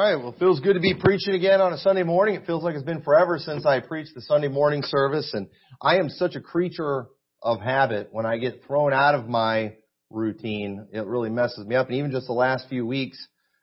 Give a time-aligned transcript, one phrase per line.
[0.00, 0.16] right.
[0.16, 2.34] Well, it feels good to be preaching again on a Sunday morning.
[2.34, 5.34] It feels like it's been forever since I preached the Sunday morning service.
[5.34, 5.48] And
[5.82, 7.06] I am such a creature
[7.42, 8.08] of habit.
[8.10, 9.74] When I get thrown out of my
[10.08, 11.88] routine, it really messes me up.
[11.88, 13.18] And even just the last few weeks,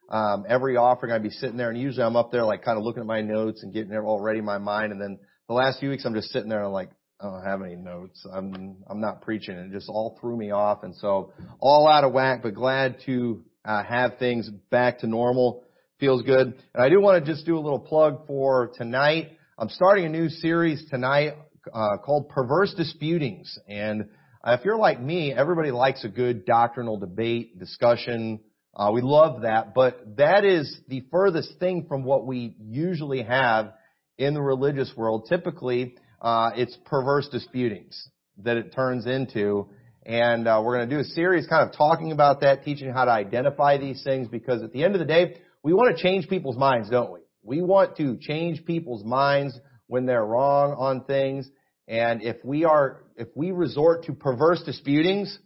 [0.09, 2.83] um, every offering I'd be sitting there and usually I'm up there like kind of
[2.83, 4.91] looking at my notes and getting it all ready in my mind.
[4.91, 5.17] And then
[5.47, 7.75] the last few weeks I'm just sitting there and I'm like, I don't have any
[7.75, 8.23] notes.
[8.31, 9.57] I'm, I'm not preaching.
[9.57, 10.83] And it just all threw me off.
[10.83, 15.63] And so all out of whack, but glad to uh, have things back to normal.
[15.99, 16.53] Feels good.
[16.75, 19.31] And I do want to just do a little plug for tonight.
[19.57, 21.33] I'm starting a new series tonight
[21.73, 23.57] uh, called Perverse Disputings.
[23.67, 24.05] And
[24.45, 28.41] if you're like me, everybody likes a good doctrinal debate, discussion.
[28.75, 33.73] Uh, we love that, but that is the furthest thing from what we usually have
[34.19, 35.25] in the religious world.
[35.27, 38.07] Typically, uh, it's perverse disputings
[38.43, 39.67] that it turns into.
[40.05, 43.05] And uh, we're going to do a series kind of talking about that, teaching how
[43.05, 46.27] to identify these things, because at the end of the day, we want to change
[46.27, 47.19] people's minds, don't we?
[47.43, 49.57] We want to change people's minds
[49.87, 51.49] when they're wrong on things.
[51.87, 55.37] And if we are, if we resort to perverse disputings,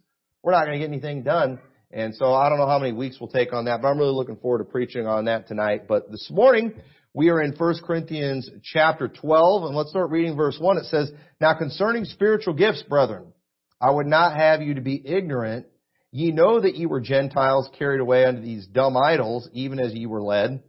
[0.42, 1.60] we're not going to get anything done.
[1.92, 4.14] And so I don't know how many weeks we'll take on that, but I'm really
[4.14, 5.82] looking forward to preaching on that tonight.
[5.86, 6.72] But this morning,
[7.14, 10.78] we are in 1 Corinthians chapter 12, and let's start reading verse 1.
[10.78, 13.32] It says, Now concerning spiritual gifts, brethren,
[13.80, 15.66] I would not have you to be ignorant.
[16.12, 20.04] Ye know that ye were Gentiles carried away unto these dumb idols, even as ye
[20.04, 20.62] were led.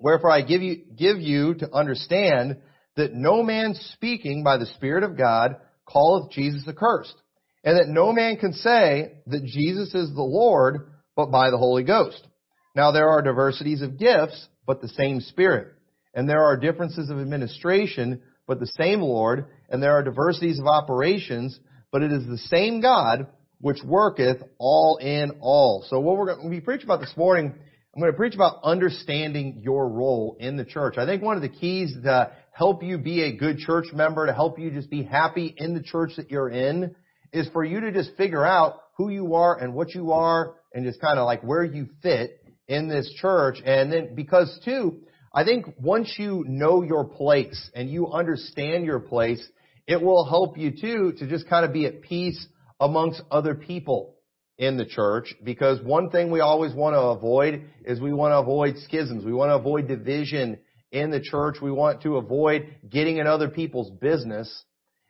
[0.00, 2.56] Wherefore I give you, give you to understand
[2.96, 5.56] that no man speaking by the Spirit of God
[5.90, 7.14] calleth Jesus accursed,
[7.62, 11.84] and that no man can say that Jesus is the Lord but by the Holy
[11.84, 12.26] Ghost.
[12.74, 15.74] Now there are diversities of gifts, but the same Spirit.
[16.14, 19.46] And there are differences of administration, but the same Lord.
[19.68, 21.58] And there are diversities of operations,
[21.90, 23.26] but it is the same God
[23.62, 25.86] which worketh all in all.
[25.88, 27.54] So what we're going to be preaching about this morning,
[27.94, 30.98] I'm going to preach about understanding your role in the church.
[30.98, 34.34] I think one of the keys to help you be a good church member, to
[34.34, 36.96] help you just be happy in the church that you're in,
[37.32, 40.84] is for you to just figure out who you are and what you are and
[40.84, 43.58] just kind of like where you fit in this church.
[43.64, 45.02] And then because too,
[45.32, 49.42] I think once you know your place and you understand your place,
[49.86, 52.44] it will help you too to just kind of be at peace
[52.82, 54.16] amongst other people
[54.58, 58.38] in the church because one thing we always want to avoid is we want to
[58.38, 59.24] avoid schisms.
[59.24, 60.58] We want to avoid division
[60.90, 61.56] in the church.
[61.62, 64.64] We want to avoid getting in other people's business.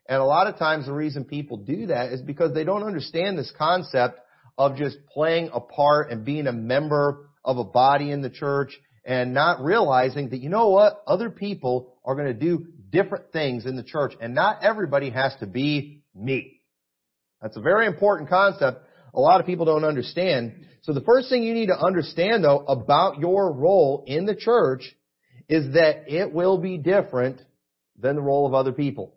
[0.07, 3.39] And a lot of times the reason people do that is because they don't understand
[3.39, 4.21] this concept
[4.59, 8.79] of just playing a part and being a member of a body in the church
[9.05, 13.65] and not realizing that, you know what, other people are going to do different things
[13.65, 16.62] in the church and not everybody has to be me.
[17.43, 20.67] That's a very important concept a lot of people don't understand.
[20.83, 24.83] So the first thing you need to understand though about your role in the church
[25.49, 27.41] is that it will be different
[27.99, 29.15] than the role of other people.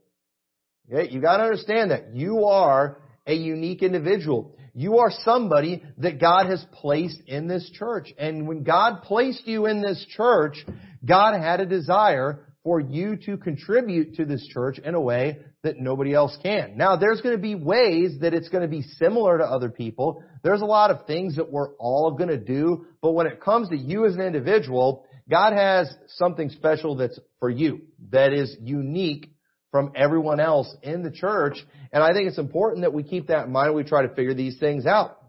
[0.91, 1.12] Okay?
[1.12, 2.13] You gotta understand that.
[2.13, 4.56] You are a unique individual.
[4.74, 8.13] You are somebody that God has placed in this church.
[8.18, 10.57] And when God placed you in this church,
[11.06, 15.80] God had a desire for you to contribute to this church in a way that
[15.80, 16.76] nobody else can.
[16.76, 20.24] Now, there's going to be ways that it's going to be similar to other people.
[20.42, 23.70] There's a lot of things that we're all going to do, but when it comes
[23.70, 29.31] to you as an individual, God has something special that's for you, that is unique
[29.70, 31.58] from everyone else in the church.
[31.94, 34.16] And I think it's important that we keep that in mind when we try to
[34.16, 35.20] figure these things out.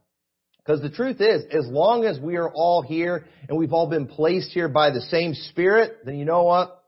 [0.64, 4.06] Because the truth is, as long as we are all here and we've all been
[4.06, 6.82] placed here by the same Spirit, then you know what?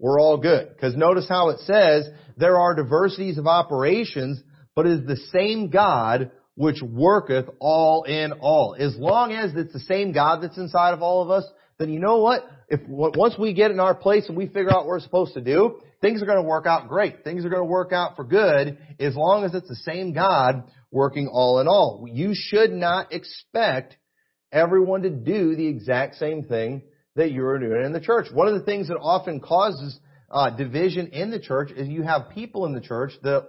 [0.00, 0.70] We're all good.
[0.74, 4.42] Because notice how it says, there are diversities of operations,
[4.74, 8.74] but it is the same God which worketh all in all.
[8.78, 11.44] As long as it's the same God that's inside of all of us,
[11.78, 12.44] then you know what?
[12.68, 15.40] If once we get in our place and we figure out what we're supposed to
[15.40, 17.24] do, things are going to work out great.
[17.24, 20.64] Things are going to work out for good as long as it's the same God
[20.90, 22.06] working all in all.
[22.10, 23.96] You should not expect
[24.52, 26.82] everyone to do the exact same thing
[27.16, 28.26] that you're doing in the church.
[28.32, 29.98] One of the things that often causes
[30.30, 33.48] uh, division in the church is you have people in the church that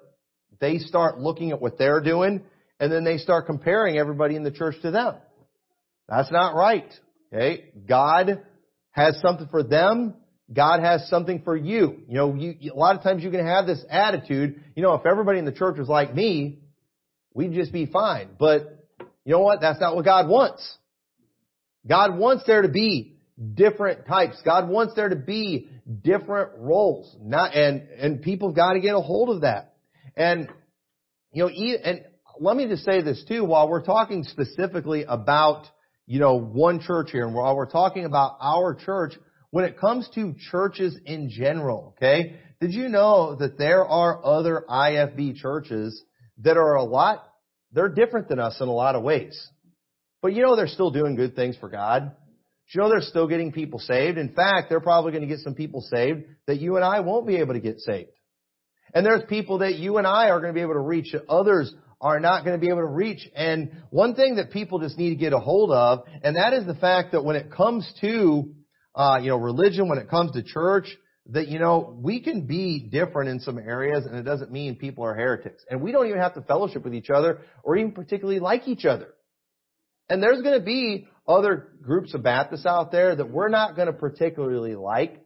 [0.60, 2.42] they start looking at what they're doing
[2.80, 5.16] and then they start comparing everybody in the church to them.
[6.10, 6.92] That's not right.
[7.32, 7.72] Okay?
[7.88, 8.44] God
[8.92, 10.16] has something for them.
[10.52, 12.02] God has something for you.
[12.08, 15.06] You know, you, a lot of times you can have this attitude, you know, if
[15.06, 16.60] everybody in the church was like me,
[17.34, 18.30] we'd just be fine.
[18.38, 18.86] But
[19.24, 19.62] you know what?
[19.62, 20.78] That's not what God wants.
[21.88, 23.18] God wants there to be
[23.54, 24.42] different types.
[24.44, 25.70] God wants there to be
[26.04, 27.16] different roles.
[27.22, 29.74] Not, and, and people got to get a hold of that.
[30.16, 30.50] And,
[31.32, 32.06] you know, and
[32.40, 35.66] let me just say this too, while we're talking specifically about,
[36.06, 39.14] you know, one church here, and while we're talking about our church,
[39.50, 44.66] when it comes to churches in general, okay, did you know that there are other
[44.70, 46.04] IFB churches
[46.40, 47.24] that are a lot,
[47.72, 49.50] they're different than us in a lot of ways.
[50.22, 52.16] But you know they're still doing good things for God.
[52.74, 54.18] You know they're still getting people saved.
[54.18, 57.28] In fact, they're probably going to get some people saved that you and I won't
[57.28, 58.12] be able to get saved.
[58.94, 61.28] And there's people that you and I are going to be able to reach that
[61.28, 63.30] others are not going to be able to reach.
[63.36, 66.66] And one thing that people just need to get a hold of, and that is
[66.66, 68.54] the fact that when it comes to,
[68.96, 70.88] uh, you know, religion, when it comes to church,
[71.28, 75.06] that, you know, we can be different in some areas and it doesn't mean people
[75.06, 75.64] are heretics.
[75.70, 78.86] And we don't even have to fellowship with each other or even particularly like each
[78.86, 79.10] other.
[80.10, 83.88] And there's going to be other groups of Baptists out there that we're not going
[83.88, 85.20] to particularly like.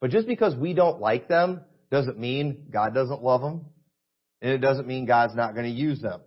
[0.00, 3.66] But just because we don't like them doesn't mean God doesn't love them.
[4.40, 6.20] And it doesn't mean God's not going to use them.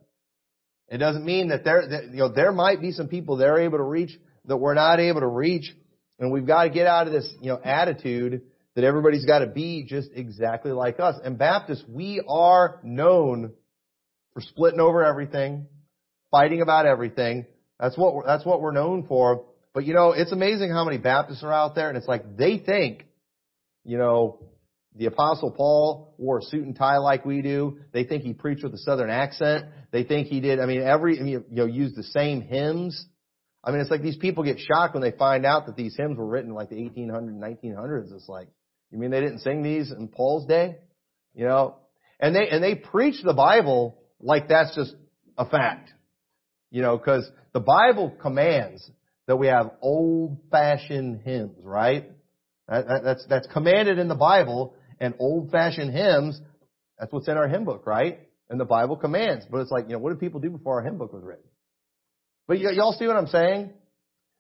[0.90, 3.78] It doesn't mean that there, that, you know, there might be some people they're able
[3.78, 4.12] to reach
[4.46, 5.72] that we're not able to reach.
[6.20, 8.42] And we've got to get out of this, you know, attitude
[8.76, 11.16] that everybody's got to be just exactly like us.
[11.24, 13.54] And Baptists, we are known
[14.34, 15.68] for splitting over everything,
[16.30, 17.46] fighting about everything,
[17.82, 19.46] that's what that's what we're known for.
[19.74, 22.60] But you know, it's amazing how many Baptists are out there, and it's like they
[22.60, 23.06] think,
[23.84, 24.40] you know,
[24.96, 27.80] the Apostle Paul wore a suit and tie like we do.
[27.92, 29.66] They think he preached with a Southern accent.
[29.92, 30.60] They think he did.
[30.60, 33.06] I mean, every you know, used the same hymns.
[33.64, 36.18] I mean, it's like these people get shocked when they find out that these hymns
[36.18, 38.14] were written like the 1800s, 1900s.
[38.14, 38.48] It's like,
[38.92, 40.78] you mean they didn't sing these in Paul's day?
[41.34, 41.78] You know,
[42.20, 44.94] and they and they preach the Bible like that's just
[45.38, 45.92] a fact.
[46.72, 48.90] You know, because the Bible commands
[49.28, 52.10] that we have old-fashioned hymns, right?
[52.68, 56.40] That, that, that's that's commanded in the Bible, and old-fashioned hymns.
[56.98, 58.20] That's what's in our hymn book, right?
[58.50, 59.46] And the Bible commands.
[59.50, 61.44] But it's like, you know, what did people do before our hymn book was written?
[62.48, 63.72] But y- y'all see what I'm saying?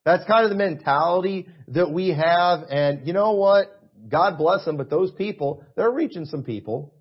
[0.06, 2.62] That's kind of the mentality that we have.
[2.69, 3.68] And you know what?
[4.10, 6.94] God bless them, but those people, they're reaching some people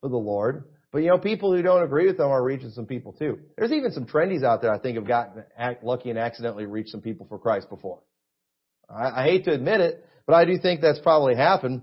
[0.00, 0.64] for the Lord.
[0.94, 3.40] But you know, people who don't agree with them are reaching some people too.
[3.58, 5.42] There's even some trendies out there I think have gotten
[5.82, 7.98] lucky and accidentally reached some people for Christ before.
[8.88, 11.82] I, I hate to admit it, but I do think that's probably happened.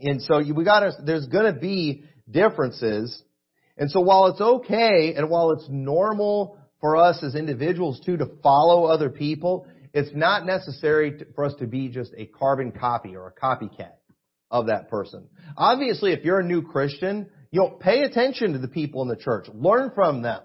[0.00, 3.20] And so we got to, there's going to be differences.
[3.76, 8.26] And so while it's okay and while it's normal for us as individuals too to
[8.40, 13.16] follow other people, it's not necessary to, for us to be just a carbon copy
[13.16, 13.94] or a copycat
[14.48, 15.26] of that person.
[15.56, 19.16] Obviously, if you're a new Christian, you know, pay attention to the people in the
[19.16, 19.46] church.
[19.54, 20.40] Learn from them.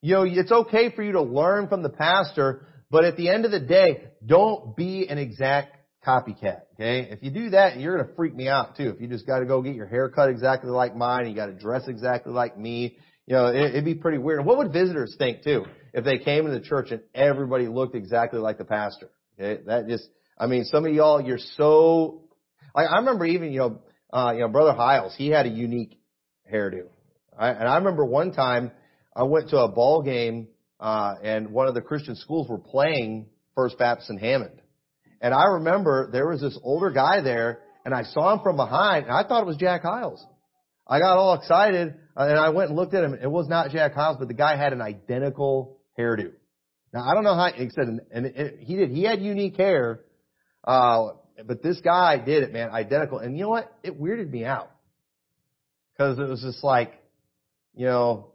[0.00, 3.44] You know, it's okay for you to learn from the pastor, but at the end
[3.44, 6.62] of the day, don't be an exact copycat.
[6.74, 7.08] Okay?
[7.10, 8.90] If you do that, you're gonna freak me out too.
[8.90, 11.52] If you just gotta go get your hair cut exactly like mine, and you gotta
[11.52, 12.96] dress exactly like me,
[13.26, 14.44] you know, it, it'd be pretty weird.
[14.44, 18.40] What would visitors think too if they came to the church and everybody looked exactly
[18.40, 19.10] like the pastor?
[19.38, 19.62] Okay?
[19.66, 20.08] That just,
[20.38, 22.22] I mean, some of y'all, you're so,
[22.74, 25.97] like, I remember even, you know, uh, you know, Brother Hyles, he had a unique
[26.52, 26.88] hairdo.
[27.38, 28.72] I, and I remember one time
[29.14, 30.48] I went to a ball game,
[30.80, 34.60] uh, and one of the Christian schools were playing First Baptist in Hammond.
[35.20, 39.06] And I remember there was this older guy there, and I saw him from behind,
[39.06, 40.24] and I thought it was Jack Hyles.
[40.86, 43.18] I got all excited, uh, and I went and looked at him.
[43.20, 46.32] It was not Jack Hyles, but the guy had an identical hairdo.
[46.92, 47.50] Now I don't know how.
[47.52, 48.90] He said, and it, he did.
[48.90, 50.00] He had unique hair,
[50.64, 51.08] uh,
[51.46, 53.18] but this guy did it, man, identical.
[53.18, 53.72] And you know what?
[53.82, 54.70] It weirded me out.
[55.98, 56.92] Because it was just like,
[57.74, 58.32] you know,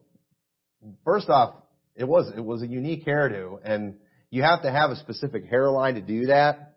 [1.05, 1.55] first off,
[1.95, 3.95] it was, it was a unique hairdo and
[4.29, 6.75] you have to have a specific hairline to do that,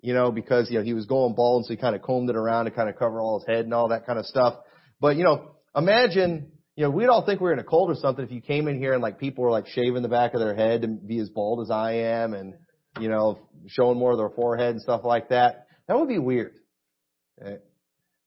[0.00, 2.36] you know, because, you know, he was going bald so he kind of combed it
[2.36, 4.54] around to kind of cover all his head and all that kind of stuff.
[5.00, 7.94] But, you know, imagine, you know, we'd all think we were in a cold or
[7.94, 10.40] something if you came in here and like people were like shaving the back of
[10.40, 12.54] their head to be as bald as I am and,
[12.98, 15.66] you know, showing more of their forehead and stuff like that.
[15.86, 16.54] That would be weird.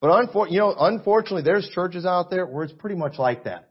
[0.02, 3.70] But unfor- you know, unfortunately, there's churches out there where it's pretty much like that.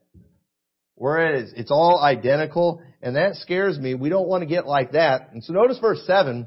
[0.95, 3.95] Where it is, it's all identical, and that scares me.
[3.95, 5.31] We don't want to get like that.
[5.33, 6.47] And so notice verse 7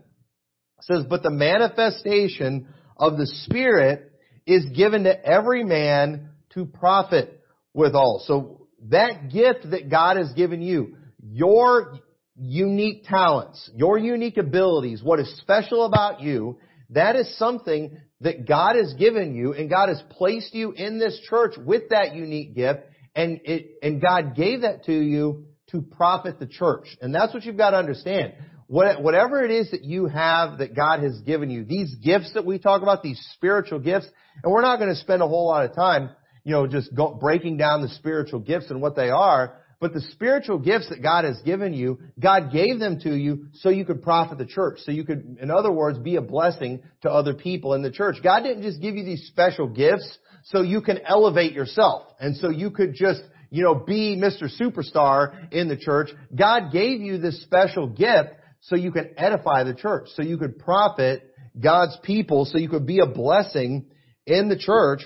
[0.82, 4.12] says, But the manifestation of the Spirit
[4.46, 7.42] is given to every man to profit
[7.74, 8.24] withal.
[8.25, 12.00] So that gift that God has given you, your
[12.36, 16.58] unique talents, your unique abilities, what is special about you,
[16.92, 21.20] that is something that God has given you and God has placed you in this
[21.30, 22.82] church with that unique gift
[23.15, 26.86] and it, and God gave that to you to profit the church.
[27.01, 28.34] And that's what you've got to understand.
[28.68, 32.46] What, whatever it is that you have that God has given you, these gifts that
[32.46, 34.08] we talk about, these spiritual gifts,
[34.44, 36.10] and we're not going to spend a whole lot of time,
[36.44, 40.00] you know, just go, breaking down the spiritual gifts and what they are, But the
[40.00, 44.02] spiritual gifts that God has given you, God gave them to you so you could
[44.02, 44.80] profit the church.
[44.86, 48.16] So you could, in other words, be a blessing to other people in the church.
[48.24, 52.08] God didn't just give you these special gifts so you can elevate yourself.
[52.18, 54.44] And so you could just, you know, be Mr.
[54.58, 56.12] Superstar in the church.
[56.34, 58.30] God gave you this special gift
[58.62, 61.30] so you can edify the church, so you could profit
[61.62, 63.88] God's people, so you could be a blessing
[64.25, 65.02] in the church.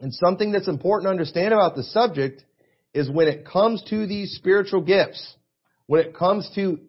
[0.00, 2.42] And something that's important to understand about the subject
[2.96, 5.36] is when it comes to these spiritual gifts,
[5.86, 6.80] when it comes to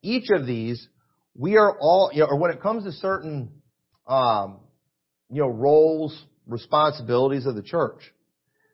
[0.00, 0.86] each of these,
[1.34, 3.50] we are all, you know, or when it comes to certain,
[4.06, 4.60] um,
[5.28, 6.16] you know, roles,
[6.46, 8.00] responsibilities of the church,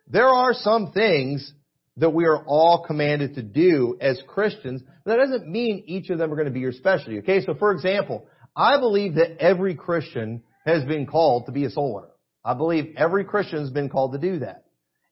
[0.07, 1.51] there are some things
[1.97, 4.83] that we are all commanded to do as Christians.
[5.03, 7.21] But that doesn't mean each of them are going to be your specialty.
[7.21, 11.71] Okay, so for example, I believe that every Christian has been called to be a
[11.71, 12.13] soul winner.
[12.45, 14.65] I believe every Christian has been called to do that.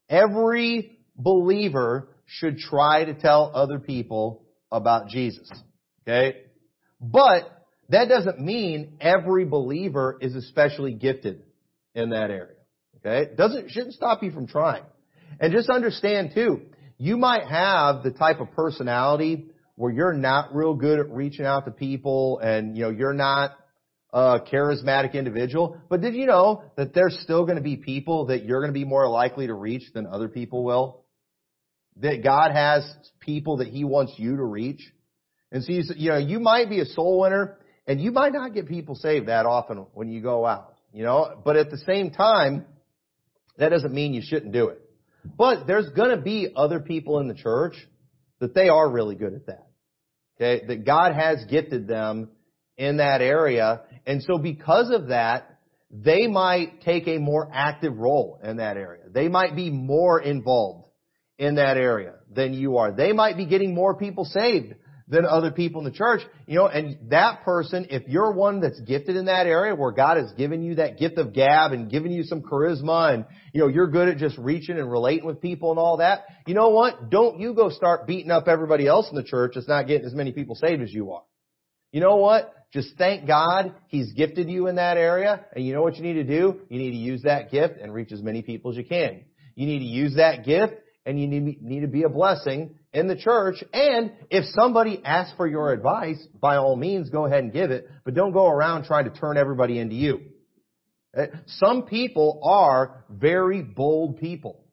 [0.07, 5.49] Every believer should try to tell other people about Jesus.
[6.03, 6.37] Okay?
[6.99, 7.43] But
[7.89, 11.43] that doesn't mean every believer is especially gifted
[11.93, 12.55] in that area.
[12.97, 13.31] Okay?
[13.35, 14.83] Doesn't, shouldn't stop you from trying.
[15.39, 16.61] And just understand too,
[16.97, 21.65] you might have the type of personality where you're not real good at reaching out
[21.65, 23.51] to people and, you know, you're not
[24.13, 25.77] a charismatic individual.
[25.89, 28.79] But did you know that there's still going to be people that you're going to
[28.79, 31.04] be more likely to reach than other people will?
[31.97, 34.81] That God has people that He wants you to reach.
[35.51, 38.67] And so you, know, you might be a soul winner and you might not get
[38.67, 42.65] people saved that often when you go out, you know, but at the same time,
[43.57, 44.81] that doesn't mean you shouldn't do it.
[45.37, 47.75] But there's gonna be other people in the church
[48.39, 49.67] that they are really good at that.
[50.35, 50.65] Okay?
[50.67, 52.29] That God has gifted them
[52.77, 53.81] in that area.
[54.05, 55.59] And so because of that,
[55.89, 59.03] they might take a more active role in that area.
[59.09, 60.84] They might be more involved
[61.37, 62.91] in that area than you are.
[62.91, 64.75] They might be getting more people saved
[65.07, 66.21] than other people in the church.
[66.47, 70.17] You know, and that person, if you're one that's gifted in that area where God
[70.17, 73.67] has given you that gift of gab and given you some charisma and, you know,
[73.67, 77.09] you're good at just reaching and relating with people and all that, you know what?
[77.09, 80.13] Don't you go start beating up everybody else in the church that's not getting as
[80.13, 81.23] many people saved as you are.
[81.91, 82.51] You know what?
[82.73, 86.13] Just thank God He's gifted you in that area and you know what you need
[86.13, 86.61] to do?
[86.69, 89.23] You need to use that gift and reach as many people as you can.
[89.55, 90.73] You need to use that gift
[91.05, 93.63] and you need, need to be a blessing in the church.
[93.71, 97.87] And if somebody asks for your advice, by all means, go ahead and give it,
[98.03, 100.21] but don't go around trying to turn everybody into you.
[101.15, 104.63] Eh, some people are very bold people.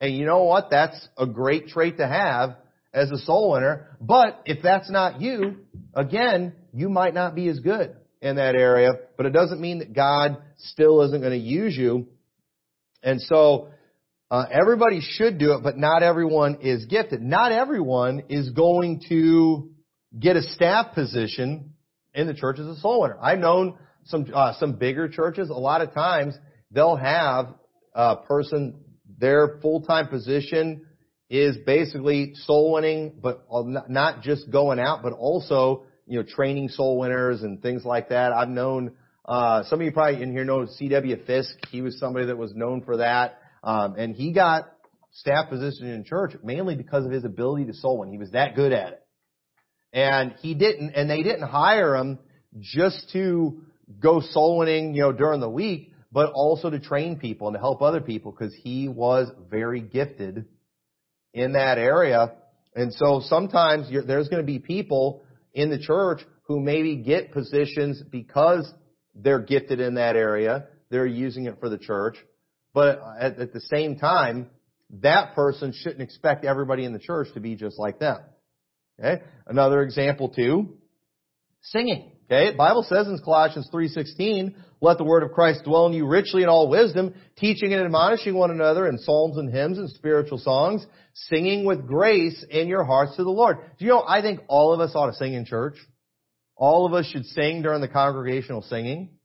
[0.00, 0.70] And you know what?
[0.70, 2.56] That's a great trait to have
[2.92, 3.96] as a soul winner.
[4.00, 5.58] But if that's not you,
[5.94, 9.94] again, you might not be as good in that area, but it doesn't mean that
[9.94, 12.08] God still isn't going to use you.
[13.02, 13.68] And so,
[14.30, 17.22] uh, everybody should do it, but not everyone is gifted.
[17.22, 19.70] Not everyone is going to
[20.18, 21.74] get a staff position
[22.14, 23.18] in the church as a soul winner.
[23.20, 25.50] I've known some uh, some bigger churches.
[25.50, 26.34] A lot of times
[26.72, 27.54] they'll have
[27.94, 28.80] a person
[29.18, 30.86] their full time position
[31.30, 33.46] is basically soul winning, but
[33.88, 38.32] not just going out, but also you know training soul winners and things like that.
[38.32, 38.92] I've known
[39.24, 41.24] uh, some of you probably in here know C.W.
[41.26, 41.54] Fisk.
[41.70, 43.38] He was somebody that was known for that.
[43.62, 44.66] Um, and he got
[45.12, 48.10] staff position in church mainly because of his ability to soul win.
[48.10, 49.02] He was that good at it.
[49.92, 52.18] And he didn't, and they didn't hire him
[52.60, 53.62] just to
[54.00, 57.60] go soul winning, you know, during the week, but also to train people and to
[57.60, 60.46] help other people because he was very gifted
[61.32, 62.32] in that area.
[62.74, 68.02] And so sometimes there's going to be people in the church who maybe get positions
[68.10, 68.70] because
[69.14, 70.66] they're gifted in that area.
[70.90, 72.16] They're using it for the church.
[72.76, 74.50] But at, at the same time,
[75.00, 78.18] that person shouldn't expect everybody in the church to be just like them.
[79.00, 79.22] Okay?
[79.46, 80.76] Another example too,
[81.62, 82.12] singing.
[82.26, 82.50] Okay?
[82.50, 86.42] The Bible says in Colossians 3.16, let the word of Christ dwell in you richly
[86.42, 90.84] in all wisdom, teaching and admonishing one another in psalms and hymns and spiritual songs,
[91.14, 93.56] singing with grace in your hearts to the Lord.
[93.78, 95.76] Do you know, I think all of us ought to sing in church.
[96.56, 99.15] All of us should sing during the congregational singing.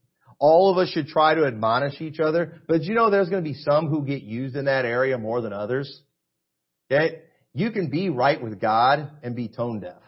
[0.41, 2.61] All of us should try to admonish each other.
[2.67, 5.39] But you know there's going to be some who get used in that area more
[5.39, 6.01] than others.
[6.91, 7.19] Okay?
[7.53, 10.01] You can be right with God and be tone deaf.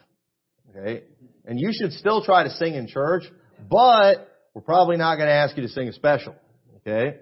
[0.70, 1.04] Okay?
[1.44, 3.22] And you should still try to sing in church,
[3.70, 6.34] but we're probably not going to ask you to sing a special.
[6.78, 7.18] Okay?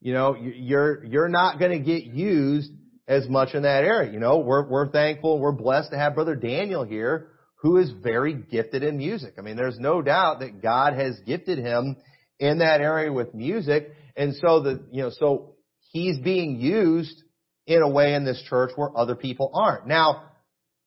[0.00, 2.72] You know, you're, you're not going to get used
[3.06, 4.12] as much in that area.
[4.12, 7.28] You know, we're, we're thankful we're blessed to have Brother Daniel here
[7.62, 9.34] who is very gifted in music.
[9.38, 11.96] I mean, there's no doubt that God has gifted him
[12.42, 13.92] in that area with music.
[14.16, 15.54] And so the, you know, so
[15.92, 17.22] he's being used
[17.66, 19.86] in a way in this church where other people aren't.
[19.86, 20.24] Now,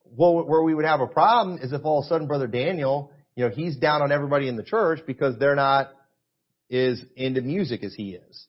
[0.03, 3.45] where we would have a problem is if all of a sudden Brother Daniel, you
[3.45, 5.91] know, he's down on everybody in the church because they're not
[6.69, 8.47] as into music as he is.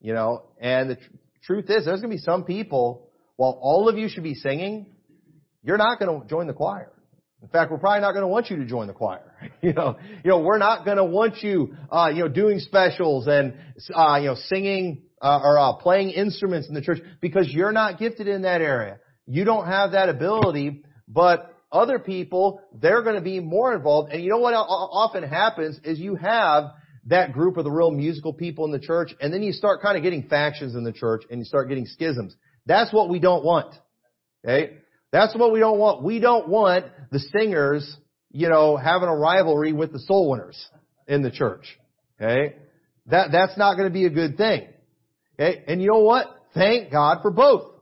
[0.00, 1.02] You know, and the tr-
[1.44, 4.86] truth is there's going to be some people, while all of you should be singing,
[5.62, 6.90] you're not going to join the choir.
[7.42, 9.32] In fact, we're probably not going to want you to join the choir.
[9.62, 13.26] you know, you know, we're not going to want you, uh, you know, doing specials
[13.26, 13.54] and,
[13.94, 17.98] uh, you know, singing, uh, or, uh, playing instruments in the church because you're not
[17.98, 18.98] gifted in that area.
[19.26, 24.12] You don't have that ability, but other people, they're going to be more involved.
[24.12, 26.64] And you know what often happens is you have
[27.06, 29.96] that group of the real musical people in the church, and then you start kind
[29.96, 32.34] of getting factions in the church, and you start getting schisms.
[32.66, 33.74] That's what we don't want.
[34.44, 34.78] Okay?
[35.12, 36.02] That's what we don't want.
[36.02, 37.96] We don't want the singers,
[38.30, 40.68] you know, having a rivalry with the soul winners
[41.08, 41.78] in the church.
[42.20, 42.56] Okay?
[43.06, 44.68] That, that's not going to be a good thing.
[45.34, 45.64] Okay?
[45.66, 46.26] And you know what?
[46.54, 47.72] Thank God for both.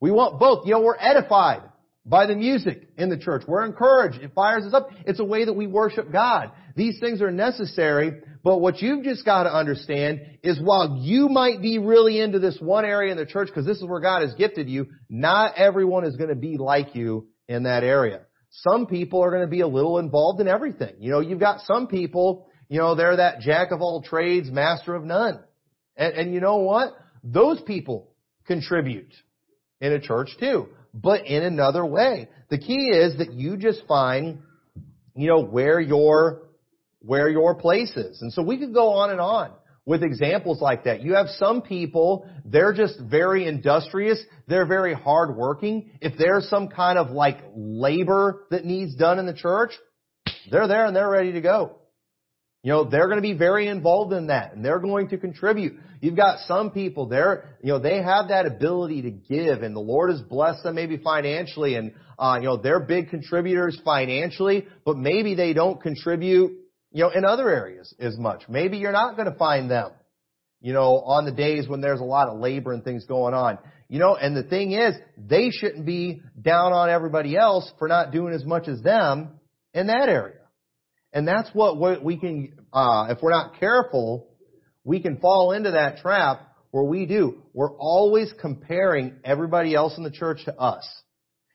[0.00, 0.66] We want both.
[0.66, 1.62] You know, we're edified
[2.04, 3.42] by the music in the church.
[3.46, 4.18] We're encouraged.
[4.20, 4.90] It fires us up.
[5.06, 6.50] It's a way that we worship God.
[6.74, 11.62] These things are necessary, but what you've just got to understand is while you might
[11.62, 14.34] be really into this one area in the church because this is where God has
[14.34, 18.22] gifted you, not everyone is going to be like you in that area.
[18.50, 20.94] Some people are going to be a little involved in everything.
[20.98, 24.94] You know, you've got some people, you know, they're that jack of all trades, master
[24.94, 25.40] of none.
[25.96, 26.94] And, and you know what?
[27.22, 28.10] Those people
[28.46, 29.14] contribute
[29.80, 32.28] in a church too but in another way.
[32.50, 34.40] The key is that you just find,
[35.14, 36.42] you know, where your,
[37.00, 38.20] where your place is.
[38.22, 39.52] And so we could go on and on
[39.84, 41.02] with examples like that.
[41.02, 45.90] You have some people, they're just very industrious, they're very hardworking.
[46.00, 49.72] If there's some kind of like labor that needs done in the church,
[50.50, 51.78] they're there and they're ready to go.
[52.62, 55.74] You know, they're going to be very involved in that and they're going to contribute.
[56.00, 59.80] You've got some people there, you know, they have that ability to give and the
[59.80, 64.96] Lord has blessed them maybe financially and, uh, you know, they're big contributors financially, but
[64.96, 66.52] maybe they don't contribute,
[66.92, 68.42] you know, in other areas as much.
[68.48, 69.90] Maybe you're not going to find them,
[70.60, 73.58] you know, on the days when there's a lot of labor and things going on.
[73.88, 78.12] You know, and the thing is, they shouldn't be down on everybody else for not
[78.12, 79.40] doing as much as them
[79.74, 80.41] in that area.
[81.12, 84.28] And that's what we can, uh, if we're not careful,
[84.84, 87.42] we can fall into that trap where we do.
[87.52, 90.88] We're always comparing everybody else in the church to us.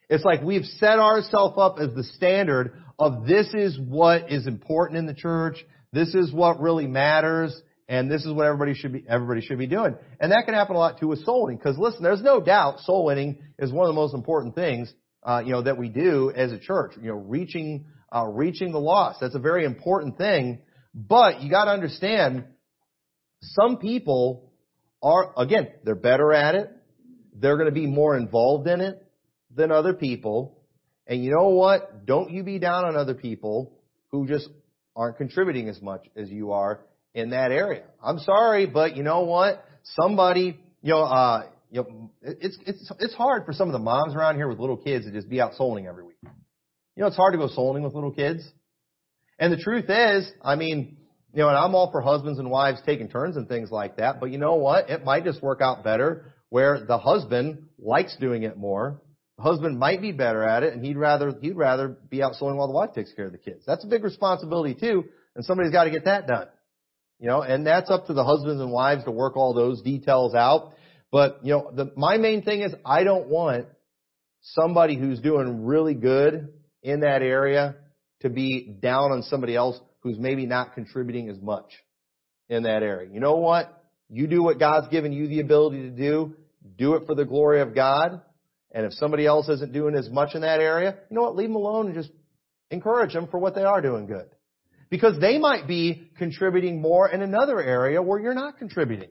[0.10, 5.00] It's like we've set ourselves up as the standard of this is what is important
[5.00, 5.58] in the church,
[5.92, 9.68] this is what really matters, and this is what everybody should be everybody should be
[9.68, 9.96] doing.
[10.20, 11.58] And that can happen a lot too with soul winning.
[11.58, 14.94] Because listen, there's no doubt soul winning is one of the most important things
[15.24, 16.94] uh, you know that we do as a church.
[17.02, 19.20] You know, reaching uh, reaching the lost.
[19.22, 20.60] That's a very important thing.
[20.94, 22.46] But you got to understand,
[23.42, 24.52] some people
[25.04, 26.72] are again they're better at it.
[27.36, 29.06] They're going to be more involved in it
[29.54, 30.58] than other people.
[31.06, 32.06] And you know what?
[32.06, 33.78] Don't you be down on other people
[34.12, 34.50] who just
[34.96, 36.82] aren't contributing as much as you are
[37.14, 37.84] in that area.
[38.02, 39.64] I'm sorry, but you know what?
[39.84, 44.16] Somebody, you know, uh, you know, it's it's it's hard for some of the moms
[44.16, 46.18] around here with little kids to just be out souling every week.
[46.98, 48.44] You know, it's hard to go souling with little kids.
[49.38, 50.98] And the truth is, I mean,
[51.32, 54.20] you know, and I'm all for husbands and wives taking turns and things like that,
[54.20, 54.90] but you know what?
[54.90, 59.00] It might just work out better where the husband likes doing it more.
[59.38, 62.56] The husband might be better at it and he'd rather, he'd rather be out souling
[62.56, 63.64] while the wife takes care of the kids.
[63.68, 65.04] That's a big responsibility too,
[65.36, 66.48] and somebody's got to get that done.
[67.20, 70.34] You know, and that's up to the husbands and wives to work all those details
[70.34, 70.74] out.
[71.12, 73.68] But, you know, the, my main thing is I don't want
[74.42, 76.54] somebody who's doing really good
[76.88, 77.76] in that area
[78.22, 81.72] to be down on somebody else who's maybe not contributing as much
[82.50, 83.10] in that area.
[83.12, 83.84] You know what?
[84.10, 86.36] You do what God's given you the ability to do.
[86.78, 88.22] Do it for the glory of God.
[88.72, 91.36] And if somebody else isn't doing as much in that area, you know what?
[91.36, 92.12] Leave them alone and just
[92.72, 94.30] encourage them for what they are doing good.
[94.90, 99.10] Because they might be contributing more in another area where you're not contributing.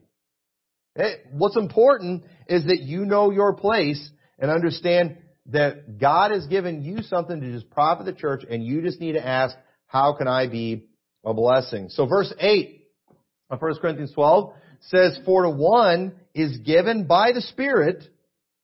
[1.31, 5.19] What's important is that you know your place and understand
[5.51, 9.13] that God has given you something to just profit the church and you just need
[9.13, 9.57] to ask,
[9.87, 10.87] how can I be
[11.25, 11.89] a blessing?
[11.89, 12.83] So verse 8
[13.51, 18.05] of 1 Corinthians 12 says, for to one is given by the Spirit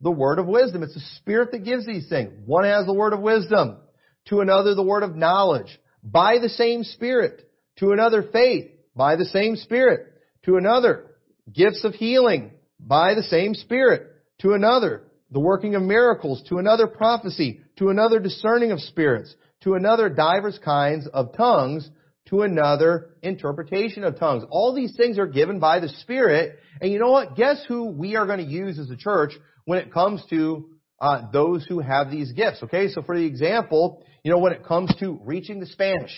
[0.00, 0.82] the word of wisdom.
[0.82, 2.32] It's the Spirit that gives these things.
[2.44, 3.78] One has the word of wisdom.
[4.26, 5.78] To another the word of knowledge.
[6.02, 7.48] By the same Spirit.
[7.78, 8.70] To another faith.
[8.96, 10.12] By the same Spirit.
[10.44, 11.06] To another
[11.52, 12.50] gifts of healing.
[12.80, 14.08] By the same Spirit.
[14.40, 19.74] To another the working of miracles, to another prophecy, to another discerning of spirits, to
[19.74, 21.88] another divers kinds of tongues,
[22.28, 24.44] to another interpretation of tongues.
[24.50, 26.58] All these things are given by the Spirit.
[26.80, 27.34] And you know what?
[27.34, 29.32] Guess who we are going to use as a church
[29.64, 30.68] when it comes to
[31.00, 32.62] uh, those who have these gifts.
[32.62, 36.12] Okay, so for the example, you know, when it comes to reaching the Spanish,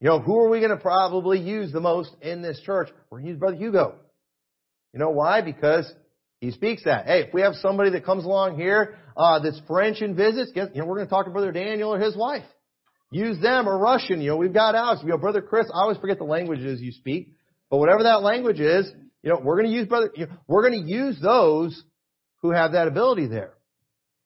[0.00, 2.88] you know, who are we going to probably use the most in this church?
[3.10, 3.96] We're going to use Brother Hugo.
[4.92, 5.42] You know why?
[5.42, 5.90] Because
[6.40, 7.06] he speaks that.
[7.06, 10.62] Hey, if we have somebody that comes along here uh, that's French and visits, you
[10.74, 12.44] know, we're going to talk to Brother Daniel or his wife.
[13.10, 14.20] Use them or Russian.
[14.20, 15.02] You know, we've got Alex.
[15.02, 15.66] You know, Brother Chris.
[15.74, 17.34] I always forget the languages you speak,
[17.68, 18.90] but whatever that language is,
[19.22, 20.10] you know, we're going to use Brother.
[20.14, 21.82] You know, we're going to use those
[22.40, 23.52] who have that ability there.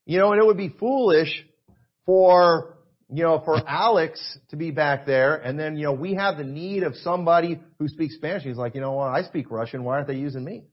[0.06, 1.44] You know, and it would be foolish
[2.04, 2.76] for,
[3.10, 6.44] you know, for Alex to be back there and then, you know, we have the
[6.44, 8.42] need of somebody who speaks Spanish.
[8.42, 9.82] He's like, you know what, I speak Russian.
[9.82, 10.64] Why aren't they using me?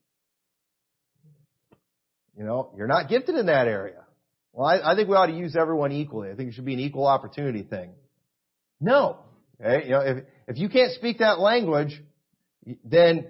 [2.42, 4.04] You know, you're not gifted in that area.
[4.52, 6.32] Well, I, I think we ought to use everyone equally.
[6.32, 7.92] I think it should be an equal opportunity thing.
[8.80, 9.20] No.
[9.64, 9.86] Okay?
[9.86, 12.02] You know, if, if you can't speak that language,
[12.84, 13.28] then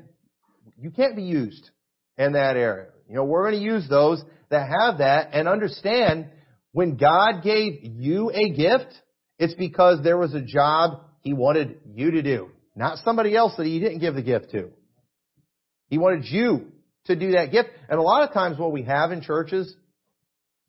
[0.80, 1.70] you can't be used
[2.18, 2.88] in that area.
[3.10, 6.28] You know, we're going to use those that have that and understand
[6.72, 8.94] when God gave you a gift,
[9.38, 13.66] it's because there was a job He wanted you to do, not somebody else that
[13.66, 14.70] He didn't give the gift to.
[15.90, 16.72] He wanted you
[17.06, 17.70] to do that gift.
[17.90, 19.76] And a lot of times what we have in churches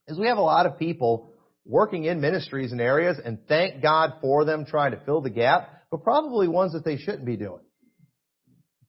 [0.09, 1.33] is we have a lot of people
[1.65, 5.71] working in ministries and areas and thank God for them trying to fill the gap,
[5.91, 7.61] but probably ones that they shouldn't be doing.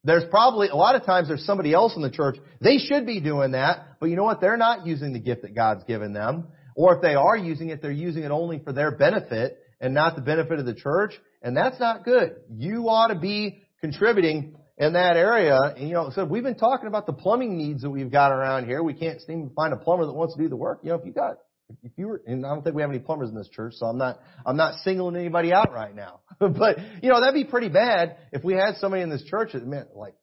[0.02, 2.36] There's probably, a lot of times there's somebody else in the church.
[2.60, 4.40] They should be doing that, but you know what?
[4.40, 6.48] They're not using the gift that God's given them.
[6.76, 10.16] Or if they are using it, they're using it only for their benefit and not
[10.16, 11.14] the benefit of the church.
[11.40, 12.36] And that's not good.
[12.50, 15.58] You ought to be contributing in that area.
[15.76, 18.66] And you know, so we've been talking about the plumbing needs that we've got around
[18.66, 18.82] here.
[18.82, 20.80] We can't seem to find a plumber that wants to do the work.
[20.82, 21.38] You know, if you got
[21.82, 23.86] if you were, and I don't think we have any plumbers in this church, so
[23.86, 26.20] I'm not, I'm not singling anybody out right now.
[26.38, 29.66] but, you know, that'd be pretty bad if we had somebody in this church that
[29.66, 30.14] meant like,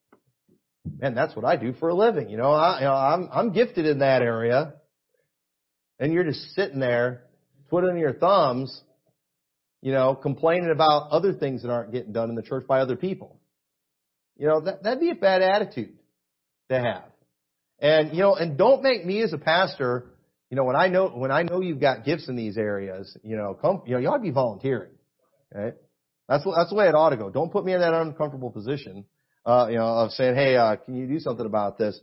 [0.85, 2.29] man, that's what I do for a living.
[2.29, 4.73] You know, I, you know, I'm, I'm gifted in that area.
[5.99, 7.23] And you're just sitting there,
[7.69, 8.81] twiddling your thumbs,
[9.81, 12.95] you know, complaining about other things that aren't getting done in the church by other
[12.95, 13.39] people.
[14.41, 15.93] You know, that, that'd be a bad attitude
[16.69, 17.05] to have.
[17.79, 20.11] And, you know, and don't make me as a pastor
[20.51, 23.37] you know, when I know when I know you've got gifts in these areas, you
[23.37, 24.91] know, come, you know, you ought to be volunteering.
[25.55, 25.77] Okay,
[26.27, 27.29] that's that's the way it ought to go.
[27.29, 29.05] Don't put me in that uncomfortable position,
[29.45, 31.97] uh, you know, of saying, hey, uh, can you do something about this?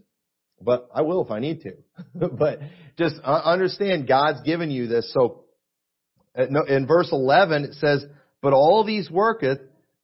[0.62, 1.72] But I will if I need to.
[2.38, 2.60] but
[2.96, 5.12] just understand God's given you this.
[5.12, 5.44] So
[6.34, 8.06] in verse 11 it says,
[8.40, 9.58] but all these worketh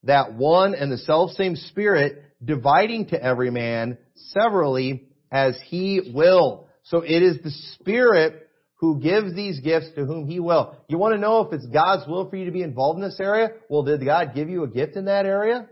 [0.05, 6.69] that one and the self same Spirit, dividing to every man severally as he will.
[6.85, 8.45] So it is the Spirit
[8.77, 10.77] who gives these gifts to whom He will.
[10.89, 13.19] You want to know if it's God's will for you to be involved in this
[13.19, 13.53] area?
[13.69, 15.67] Well, did God give you a gift in that area?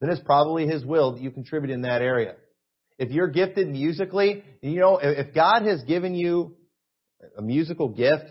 [0.00, 2.34] Then it's probably His will that you contribute in that area.
[2.98, 6.54] If you're gifted musically, you know, if God has given you
[7.36, 8.24] a musical gift,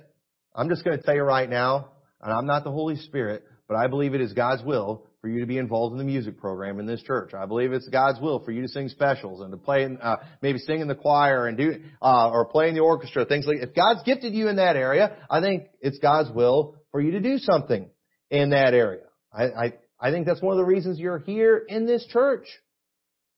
[0.55, 1.89] I'm just going to tell you right now,
[2.21, 5.39] and I'm not the Holy Spirit, but I believe it is God's will for you
[5.39, 7.33] to be involved in the music program in this church.
[7.33, 10.17] I believe it's God's will for you to sing specials and to play, in, uh,
[10.41, 13.59] maybe sing in the choir and do, uh, or play in the orchestra, things like.
[13.61, 17.21] If God's gifted you in that area, I think it's God's will for you to
[17.21, 17.89] do something
[18.31, 19.05] in that area.
[19.31, 22.45] I, I, I think that's one of the reasons you're here in this church.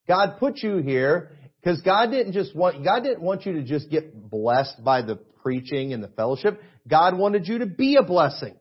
[0.08, 3.92] God put you here because God didn't just want, God didn't want you to just
[3.92, 6.60] get blessed by the preaching and the fellowship.
[6.88, 8.56] God wanted you to be a blessing.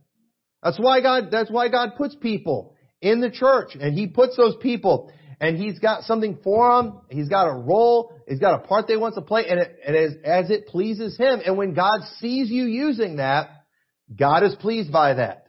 [0.63, 2.74] That's why God, that's why God puts people
[3.05, 7.01] in the church and he puts those people and he's got something for them.
[7.11, 8.19] He's got a role.
[8.27, 11.17] He's got a part they want to play and, it, and as, as it pleases
[11.19, 11.41] him.
[11.45, 13.51] And when God sees you using that,
[14.17, 15.49] God is pleased by that.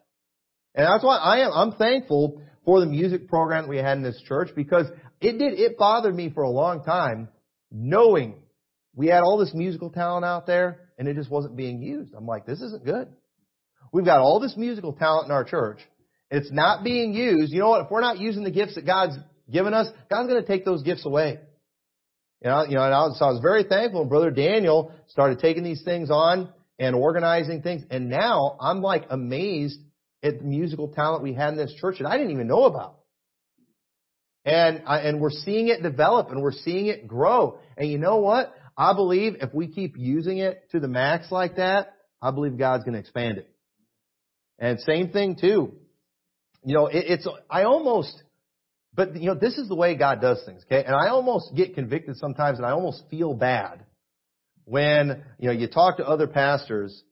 [0.76, 4.04] And that's why I am, I'm thankful for the music program that we had in
[4.04, 4.88] this church because
[5.22, 7.30] it did, it bothered me for a long time
[7.72, 8.36] knowing
[8.94, 12.14] we had all this musical talent out there and it just wasn't being used.
[12.14, 13.08] I'm like, this isn't good.
[13.94, 15.80] We've got all this musical talent in our church
[16.32, 17.52] it's not being used.
[17.54, 17.86] You know what?
[17.86, 19.18] If we're not using the gifts that God's
[19.52, 21.40] given us, God's going to take those gifts away.
[22.44, 24.92] You know, you know, and I was, so I was very thankful when Brother Daniel
[25.08, 27.84] started taking these things on and organizing things.
[27.90, 29.80] And now I'm like amazed
[30.22, 32.98] at the musical talent we had in this church that I didn't even know about.
[34.44, 37.60] And, and we're seeing it develop and we're seeing it grow.
[37.78, 38.54] And you know what?
[38.78, 42.84] I believe if we keep using it to the max like that, I believe God's
[42.84, 43.50] going to expand it.
[44.60, 45.74] And same thing too.
[46.66, 48.24] You know, it, it's, I almost,
[48.94, 50.84] but you know, this is the way God does things, okay?
[50.84, 53.86] And I almost get convicted sometimes and I almost feel bad
[54.66, 57.04] when, you know, you talk to other pastors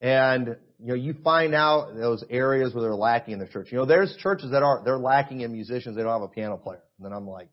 [0.00, 3.68] and, you know, you find out those areas where they're lacking in the church.
[3.72, 5.96] You know, there's churches that are, they're lacking in musicians.
[5.96, 6.82] They don't have a piano player.
[6.98, 7.48] And then I'm like,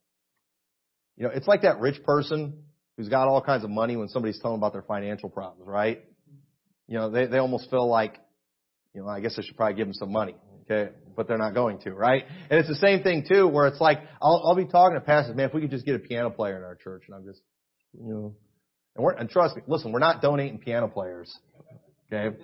[1.17, 2.63] you know, it's like that rich person
[2.97, 6.05] who's got all kinds of money when somebody's telling about their financial problems, right?
[6.87, 8.15] You know, they, they almost feel like,
[8.93, 10.35] you know, I guess I should probably give them some money.
[10.69, 10.91] Okay.
[11.17, 12.23] But they're not going to, right?
[12.49, 15.35] And it's the same thing too, where it's like, I'll, I'll be talking to pastors,
[15.35, 17.03] man, if we could just get a piano player in our church.
[17.07, 17.41] And I'm just,
[17.93, 18.35] you know,
[18.95, 21.35] and we're, and trust me, listen, we're not donating piano players.
[22.13, 22.37] Okay.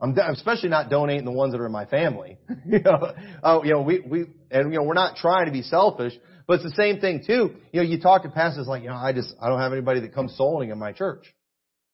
[0.00, 2.38] I'm especially not donating the ones that are in my family.
[2.66, 5.62] you know, oh, you know, we, we, and you know, we're not trying to be
[5.62, 6.12] selfish,
[6.46, 7.56] but it's the same thing too.
[7.72, 10.00] You know, you talk to pastors like, you know, I just, I don't have anybody
[10.00, 11.24] that comes souling in my church.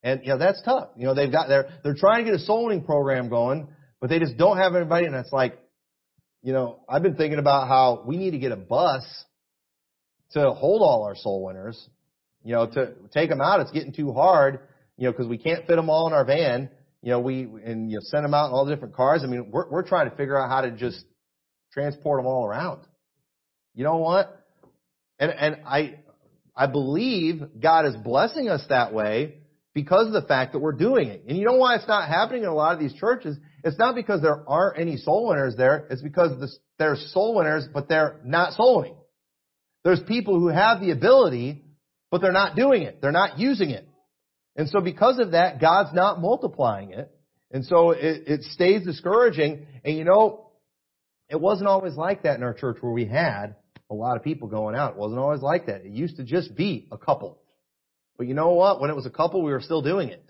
[0.03, 0.91] And, you know, that's tough.
[0.97, 3.69] You know, they've got, they're, they're trying to get a souling program going,
[4.03, 5.59] but they just don't have anybody and it's like,
[6.45, 9.03] you know, I've been thinking about how we need to get a bus
[10.35, 11.89] to hold all our soul winners,
[12.45, 13.59] you know, to take them out.
[13.61, 14.61] It's getting too hard,
[14.97, 16.71] you know, because we can't fit them all in our van
[17.05, 19.21] you know, we, and you know, send them out in all the different cars.
[19.23, 21.05] I mean, we're, we're trying to figure out how to just
[21.71, 22.81] transport them all around.
[23.75, 24.43] You know what?
[25.19, 25.97] And, and I,
[26.57, 29.35] I believe God is blessing us that way
[29.75, 31.25] because of the fact that we're doing it.
[31.29, 33.37] And you know why it's not happening in a lot of these churches?
[33.65, 35.87] It's not because there aren't any soul winners there.
[35.91, 38.97] It's because there's soul winners, but they're not soul winning.
[39.85, 41.65] There's people who have the ability,
[42.11, 43.01] but they're not doing it.
[43.01, 43.89] They're not using it.
[44.55, 47.11] And so because of that, God's not multiplying it.
[47.51, 49.67] And so it, it stays discouraging.
[49.83, 50.51] And you know,
[51.31, 53.57] it wasn't always like that in our church where we had
[53.91, 54.93] a lot of people going out.
[54.93, 55.87] It wasn't always like that.
[55.87, 57.39] It used to just be a couple.
[58.19, 58.81] But you know what?
[58.81, 60.23] When it was a couple, we were still doing it.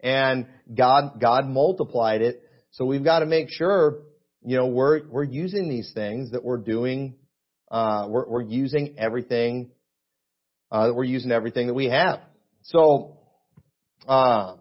[0.00, 2.42] And God, God multiplied it.
[2.74, 4.00] So we've got to make sure,
[4.44, 7.14] you know, we're, we're using these things that we're doing,
[7.70, 9.70] uh, we're, we're using everything,
[10.72, 12.18] uh, that we're using everything that we have.
[12.62, 13.18] So,
[14.08, 14.56] uh,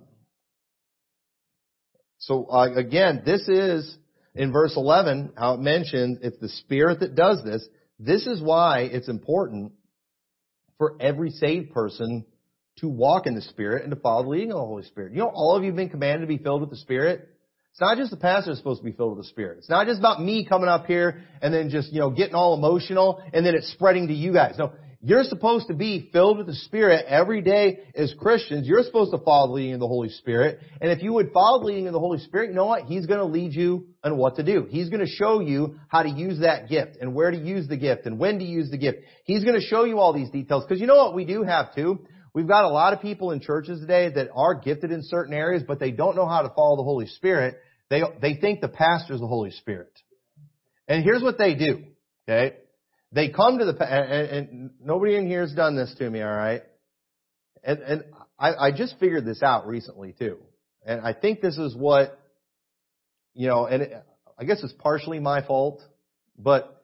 [2.19, 3.97] so uh, again, this is
[4.35, 7.67] in verse 11 how it mentions it's the Spirit that does this.
[7.97, 9.71] This is why it's important
[10.77, 12.25] for every saved person
[12.77, 15.13] to walk in the Spirit and to follow the leading of the Holy Spirit.
[15.13, 17.27] You know, all of you have been commanded to be filled with the Spirit.
[17.73, 19.57] It's not just the pastor that's supposed to be filled with the Spirit.
[19.57, 22.53] It's not just about me coming up here and then just, you know, getting all
[22.53, 24.53] emotional and then it's spreading to you guys.
[24.59, 28.67] No, you're supposed to be filled with the Spirit every day as Christians.
[28.67, 30.59] You're supposed to follow the leading of the Holy Spirit.
[30.81, 32.83] And if you would follow the leading of the Holy Spirit, you know what?
[32.83, 34.67] He's going to lead you on what to do.
[34.69, 37.75] He's going to show you how to use that gift and where to use the
[37.75, 38.99] gift and when to use the gift.
[39.23, 40.63] He's going to show you all these details.
[40.63, 42.05] Because you know what we do have too?
[42.33, 45.63] We've got a lot of people in churches today that are gifted in certain areas,
[45.67, 47.59] but they don't know how to follow the Holy Spirit.
[47.89, 49.91] They, they think the pastor is the Holy Spirit.
[50.87, 51.83] And here's what they do.
[52.27, 52.55] Okay?
[53.11, 56.63] They come to the, and, and nobody in here has done this to me, alright?
[57.63, 58.03] And, and
[58.39, 60.39] I, I just figured this out recently too.
[60.83, 62.19] And I think this is what,
[63.35, 64.05] you know, and it,
[64.39, 65.81] I guess it's partially my fault,
[66.37, 66.81] but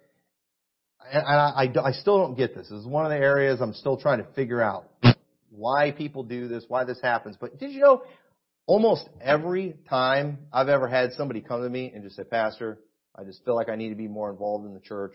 [1.11, 2.69] and I, I, I still don't get this.
[2.69, 4.85] This is one of the areas I'm still trying to figure out
[5.49, 7.37] why people do this, why this happens.
[7.39, 8.03] But did you know
[8.65, 12.79] almost every time I've ever had somebody come to me and just say, Pastor,
[13.15, 15.13] I just feel like I need to be more involved in the church.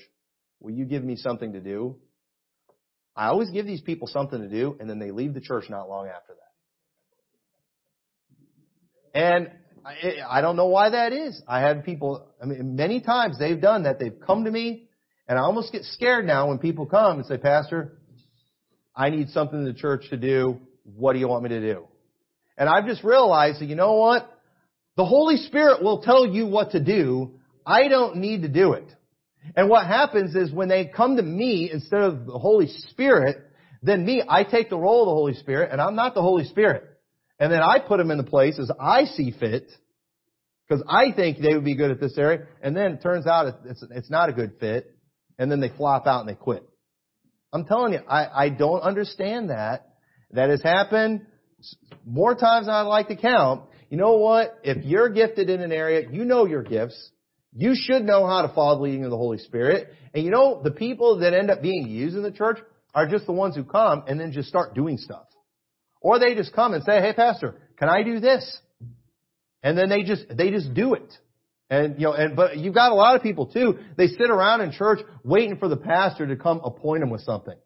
[0.61, 1.97] Will you give me something to do?
[3.17, 5.89] I always give these people something to do, and then they leave the church not
[5.89, 6.41] long after that.
[9.15, 9.51] And
[10.29, 11.41] I, don't know why that is.
[11.47, 14.01] I had people, I mean, many times they've done that.
[14.01, 14.89] They've come to me,
[15.29, 17.99] and I almost get scared now when people come and say, Pastor,
[18.97, 20.61] I need something in the church to do.
[20.85, 21.89] What do you want me to do?
[22.57, 24.31] And I've just realized that, you know what?
[24.97, 27.33] The Holy Spirit will tell you what to do.
[27.67, 28.87] I don't need to do it.
[29.57, 33.39] And what happens is when they come to me instead of the Holy Spirit,
[33.83, 36.45] then me, I take the role of the Holy Spirit and I'm not the Holy
[36.45, 36.85] Spirit.
[37.39, 39.71] And then I put them in the places I see fit
[40.67, 42.47] because I think they would be good at this area.
[42.63, 44.91] And then it turns out it's, it's not a good fit.
[45.39, 46.67] And then they flop out and they quit.
[47.55, 49.89] I'm telling you, I, I don't understand that.
[50.33, 51.25] That has happened
[52.05, 53.63] more times than I'd like to count.
[53.89, 54.59] You know what?
[54.65, 57.11] If you're gifted in an area, you know your gifts.
[57.57, 59.95] You should know how to follow the leading of the Holy Spirit.
[60.13, 62.59] And you know, the people that end up being used in the church
[62.93, 65.27] are just the ones who come and then just start doing stuff.
[66.01, 68.59] Or they just come and say, hey pastor, can I do this?
[69.63, 71.17] And then they just, they just do it.
[71.75, 74.61] And, you know, and, but you've got a lot of people too, they sit around
[74.61, 77.57] in church waiting for the pastor to come appoint them with something.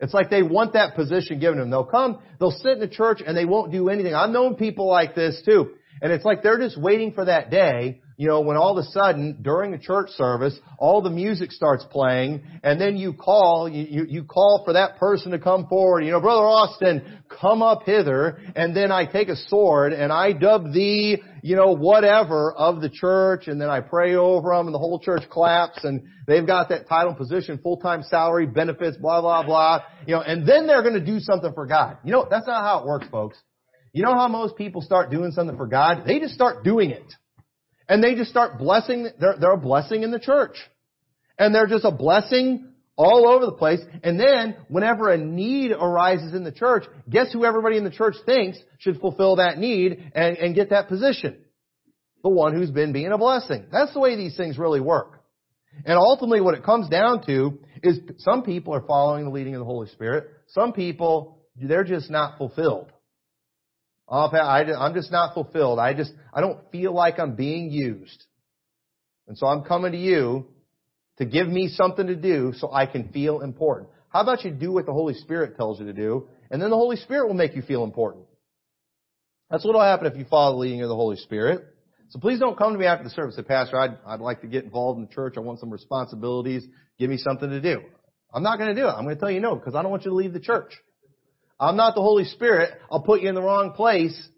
[0.00, 1.70] It's like they want that position given them.
[1.70, 4.14] They'll come, they'll sit in the church and they won't do anything.
[4.14, 5.74] I've known people like this too.
[6.00, 8.88] And it's like they're just waiting for that day you know, when all of a
[8.90, 14.06] sudden during a church service, all the music starts playing, and then you call, you,
[14.08, 18.38] you, call for that person to come forward, you know, Brother Austin, come up hither,
[18.54, 22.88] and then I take a sword and I dub thee, you know, whatever of the
[22.88, 26.70] church, and then I pray over them, and the whole church claps, and they've got
[26.70, 31.04] that title position, full-time salary, benefits, blah, blah, blah, you know, and then they're gonna
[31.04, 31.98] do something for God.
[32.02, 33.36] You know, that's not how it works, folks.
[33.92, 36.04] You know how most people start doing something for God?
[36.06, 37.12] They just start doing it.
[37.88, 40.56] And they just start blessing, they're, they're a blessing in the church.
[41.38, 43.80] And they're just a blessing all over the place.
[44.02, 48.16] And then, whenever a need arises in the church, guess who everybody in the church
[48.24, 51.38] thinks should fulfill that need and, and get that position?
[52.22, 53.66] The one who's been being a blessing.
[53.70, 55.22] That's the way these things really work.
[55.84, 59.60] And ultimately what it comes down to is some people are following the leading of
[59.60, 60.28] the Holy Spirit.
[60.48, 62.90] Some people, they're just not fulfilled.
[64.08, 65.78] Oh, I'm just not fulfilled.
[65.78, 68.24] I just, I don't feel like I'm being used.
[69.26, 70.46] And so I'm coming to you
[71.18, 73.90] to give me something to do so I can feel important.
[74.08, 76.76] How about you do what the Holy Spirit tells you to do, and then the
[76.76, 78.24] Holy Spirit will make you feel important.
[79.50, 81.64] That's what will happen if you follow the leading of the Holy Spirit.
[82.10, 84.40] So please don't come to me after the service and say, Pastor, I'd, I'd like
[84.42, 85.34] to get involved in the church.
[85.36, 86.64] I want some responsibilities.
[86.98, 87.80] Give me something to do.
[88.32, 88.90] I'm not going to do it.
[88.90, 90.72] I'm going to tell you no because I don't want you to leave the church.
[91.58, 92.70] I'm not the Holy Spirit.
[92.90, 94.28] I'll put you in the wrong place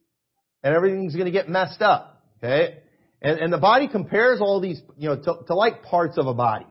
[0.63, 2.23] and everything's going to get messed up.
[2.39, 2.79] Okay?
[3.21, 6.35] And, and the body compares all these, you know, to, to like parts of a
[6.35, 6.67] body.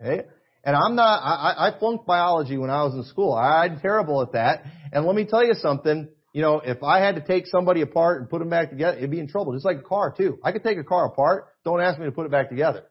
[0.00, 0.24] Okay?
[0.64, 3.34] And I'm not, I, I flunked biology when I was in school.
[3.34, 4.64] I'm terrible at that.
[4.92, 8.20] And let me tell you something, you know, if I had to take somebody apart
[8.20, 9.52] and put them back together, it'd be in trouble.
[9.52, 10.38] Just like a car too.
[10.44, 11.46] I could take a car apart.
[11.64, 12.84] Don't ask me to put it back together.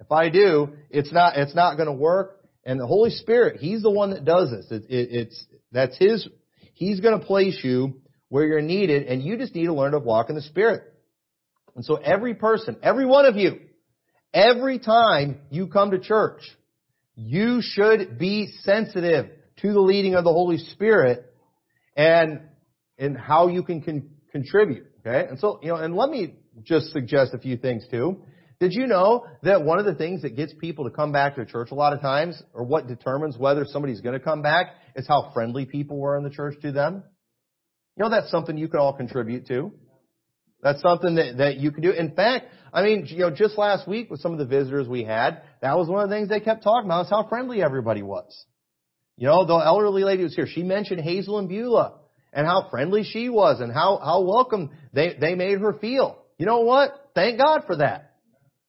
[0.00, 2.36] If I do, it's not, it's not going to work.
[2.64, 4.66] And the Holy Spirit, He's the one that does this.
[4.70, 6.28] It, it, it's, that's His,
[6.74, 9.98] He's going to place you where you're needed and you just need to learn to
[9.98, 10.82] walk in the Spirit.
[11.74, 13.60] And so every person, every one of you,
[14.32, 16.42] every time you come to church,
[17.14, 21.32] you should be sensitive to the leading of the Holy Spirit
[21.96, 22.40] and,
[22.98, 24.86] and how you can con- contribute.
[25.00, 25.28] Okay?
[25.28, 28.22] And so, you know, and let me just suggest a few things too.
[28.60, 31.46] Did you know that one of the things that gets people to come back to
[31.46, 35.06] church a lot of times, or what determines whether somebody's going to come back, is
[35.06, 37.04] how friendly people were in the church to them?
[37.96, 39.72] You know, that's something you could all contribute to.
[40.60, 41.92] That's something that, that you can do.
[41.92, 45.04] In fact, I mean, you know, just last week with some of the visitors we
[45.04, 48.02] had, that was one of the things they kept talking about is how friendly everybody
[48.02, 48.44] was.
[49.16, 50.46] You know, the elderly lady was here.
[50.48, 51.94] She mentioned Hazel and Beulah
[52.32, 56.18] and how friendly she was and how, how welcome they, they made her feel.
[56.38, 56.90] You know what?
[57.14, 58.07] Thank God for that.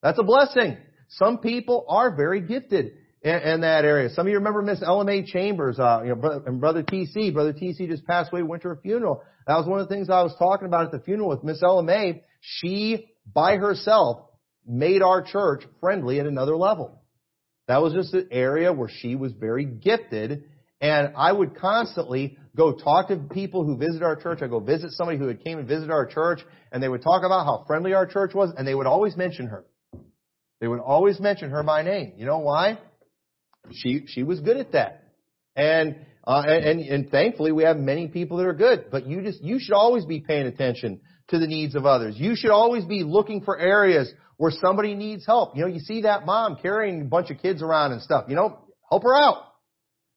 [0.02, 0.78] That's a blessing.
[1.10, 4.10] Some people are very gifted in, in that area.
[4.10, 7.34] Some of you remember Miss LMA Chambers, uh, you know, and Brother TC.
[7.34, 9.22] Brother TC just passed away, went to her funeral.
[9.48, 11.62] That was one of the things I was talking about at the funeral with Miss
[11.62, 12.22] LMA.
[12.42, 14.30] She, by herself,
[14.66, 17.02] made our church friendly at another level.
[17.68, 20.44] That was just an area where she was very gifted
[20.82, 24.40] and I would constantly go talk to people who visit our church.
[24.42, 26.40] I go visit somebody who had came and visited our church
[26.72, 29.48] and they would talk about how friendly our church was and they would always mention
[29.48, 29.66] her.
[30.60, 32.14] They would always mention her by name.
[32.18, 32.80] You know why?
[33.72, 35.04] She she was good at that.
[35.56, 38.86] And uh, and and thankfully we have many people that are good.
[38.92, 42.16] But you just you should always be paying attention to the needs of others.
[42.18, 45.56] You should always be looking for areas where somebody needs help.
[45.56, 48.26] You know, you see that mom carrying a bunch of kids around and stuff.
[48.28, 49.44] You know, help her out.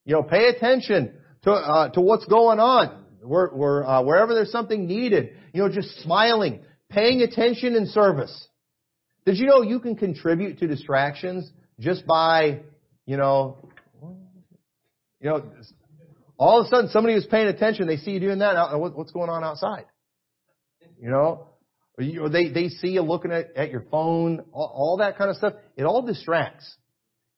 [0.05, 3.01] You know, pay attention to uh, to what's going on.
[3.21, 8.47] Where, where uh, wherever there's something needed, you know, just smiling, paying attention in service.
[9.25, 12.61] Did you know you can contribute to distractions just by,
[13.05, 13.57] you know,
[15.19, 15.45] you know,
[16.37, 19.11] all of a sudden somebody was paying attention, they see you doing that, oh, what's
[19.11, 19.85] going on outside?
[20.99, 21.47] You know,
[21.97, 25.37] or they, they see you looking at, at your phone, all, all that kind of
[25.37, 25.53] stuff.
[25.77, 26.75] It all distracts.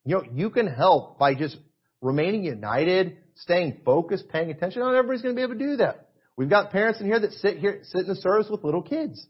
[0.06, 1.58] You know, you can help by just
[2.02, 4.82] remaining united, staying focused, paying attention.
[4.82, 6.10] Not everybody's going to be able to do that.
[6.38, 9.26] We've got parents in here that sit here, sit in the service with little kids.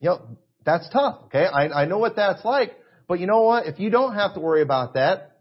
[0.00, 0.36] You know,
[0.66, 1.46] that's tough, okay?
[1.46, 2.72] I, I know what that's like,
[3.08, 3.66] but you know what?
[3.66, 5.38] If you don't have to worry about that,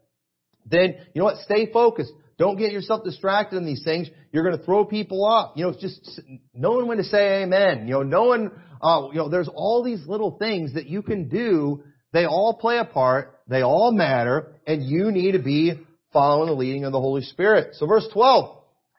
[0.65, 1.37] then, you know what?
[1.39, 2.11] Stay focused.
[2.37, 4.07] Don't get yourself distracted in these things.
[4.31, 5.53] You're going to throw people off.
[5.55, 6.21] You know, it's just
[6.53, 7.87] knowing when to say amen.
[7.87, 11.83] You know, knowing, uh, you know, there's all these little things that you can do.
[12.13, 13.39] They all play a part.
[13.47, 14.53] They all matter.
[14.67, 15.73] And you need to be
[16.11, 17.75] following the leading of the Holy Spirit.
[17.75, 18.57] So verse 12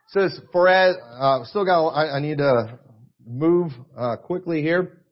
[0.09, 2.79] says, for as, uh, still got, I, I need to
[3.27, 5.03] move, uh, quickly here.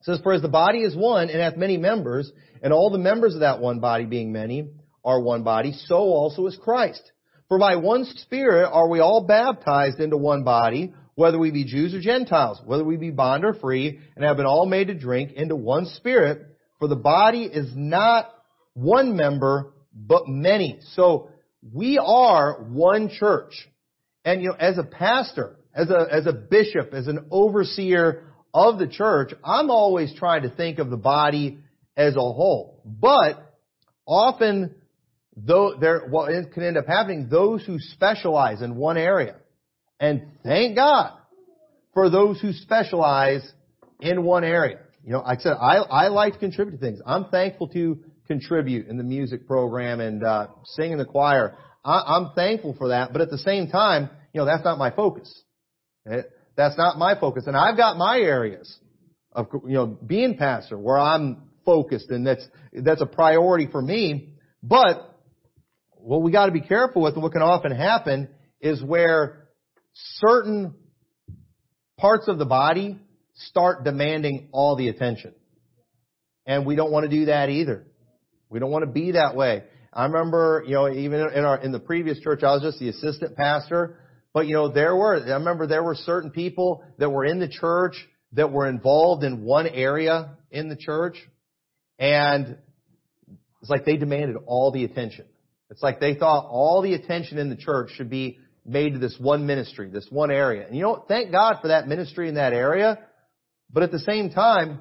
[0.00, 2.30] It says, For as the body is one and hath many members,
[2.62, 4.68] and all the members of that one body being many
[5.04, 7.12] are one body, so also is Christ.
[7.48, 11.94] For by one Spirit are we all baptized into one body, whether we be Jews
[11.94, 15.32] or Gentiles, whether we be bond or free, and have been all made to drink
[15.32, 16.46] into one spirit,
[16.78, 18.30] for the body is not
[18.74, 20.78] one member, but many.
[20.92, 21.30] So
[21.72, 23.68] we are one church.
[24.24, 28.78] And you know, as a pastor, as a, as a bishop, as an overseer of
[28.78, 31.58] the church, I'm always trying to think of the body
[31.96, 32.82] as a whole.
[32.84, 33.56] But
[34.06, 34.74] often,
[35.36, 39.36] though there, what can end up happening, those who specialize in one area,
[40.00, 41.12] and thank God
[41.94, 43.52] for those who specialize
[44.00, 44.78] in one area.
[45.04, 47.00] You know, like I said, I, I like to contribute to things.
[47.04, 51.56] I'm thankful to contribute in the music program and uh, sing in the choir.
[51.84, 54.90] I, I'm thankful for that, but at the same time, you know, that's not my
[54.90, 55.42] focus.
[56.58, 57.44] That's not my focus.
[57.46, 58.76] And I've got my areas
[59.30, 64.30] of, you know, being pastor where I'm focused and that's, that's a priority for me.
[64.60, 65.16] But
[65.92, 68.28] what we got to be careful with and what can often happen
[68.60, 69.46] is where
[70.16, 70.74] certain
[71.96, 72.98] parts of the body
[73.34, 75.34] start demanding all the attention.
[76.44, 77.86] And we don't want to do that either.
[78.50, 79.62] We don't want to be that way.
[79.92, 82.88] I remember, you know, even in our, in the previous church, I was just the
[82.88, 84.00] assistant pastor.
[84.32, 87.48] But you know, there were, I remember there were certain people that were in the
[87.48, 87.94] church
[88.32, 91.16] that were involved in one area in the church.
[91.98, 92.58] And
[93.60, 95.24] it's like they demanded all the attention.
[95.70, 99.16] It's like they thought all the attention in the church should be made to this
[99.18, 100.66] one ministry, this one area.
[100.66, 102.98] And you know, thank God for that ministry in that area.
[103.70, 104.80] But at the same time,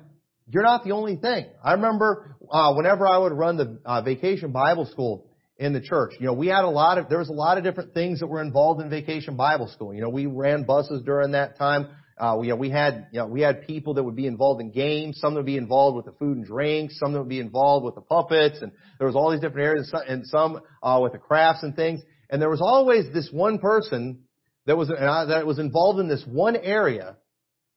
[0.50, 1.46] you're not the only thing.
[1.64, 5.27] I remember uh, whenever I would run the uh, vacation Bible school
[5.60, 7.64] in the church, you know, we had a lot of there was a lot of
[7.64, 9.94] different things that were involved in vacation Bible school.
[9.94, 11.88] You know, we ran buses during that time.
[12.18, 14.62] Uh, we, you know, we had you know we had people that would be involved
[14.62, 15.20] in games.
[15.20, 17.00] Some that would be involved with the food and drinks.
[17.00, 19.94] Some that would be involved with the puppets, and there was all these different areas,
[20.08, 22.02] and some uh, with the crafts and things.
[22.30, 24.24] And there was always this one person
[24.66, 27.18] that was uh, that was involved in this one area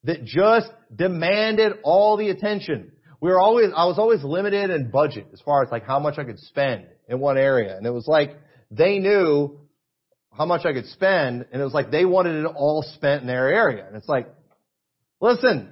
[0.04, 2.92] that just demanded all the attention.
[3.20, 6.18] We were always, I was always limited in budget as far as like how much
[6.18, 7.76] I could spend in one area.
[7.76, 8.36] And it was like
[8.70, 9.58] they knew
[10.32, 13.26] how much I could spend and it was like they wanted it all spent in
[13.26, 13.84] their area.
[13.86, 14.28] And it's like,
[15.20, 15.70] listen,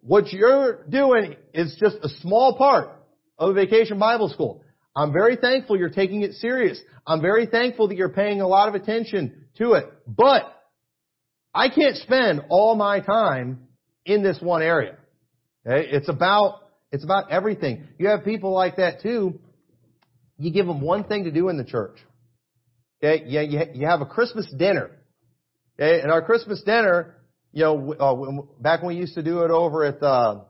[0.00, 2.90] what you're doing is just a small part
[3.38, 4.62] of a vacation Bible school.
[4.96, 6.80] I'm very thankful you're taking it serious.
[7.06, 9.92] I'm very thankful that you're paying a lot of attention to it.
[10.06, 10.44] But
[11.52, 13.66] I can't spend all my time
[14.04, 14.96] in this one area.
[15.66, 15.88] Okay?
[15.90, 16.60] It's about,
[16.92, 17.88] it's about everything.
[17.98, 19.40] You have people like that too.
[20.40, 21.98] You give them one thing to do in the church.
[23.02, 23.24] Okay?
[23.26, 24.90] You, you, you have a Christmas dinner.
[25.78, 26.00] Okay?
[26.00, 27.16] And our Christmas dinner,
[27.52, 30.40] you know, uh, back when we used to do it over at, uh,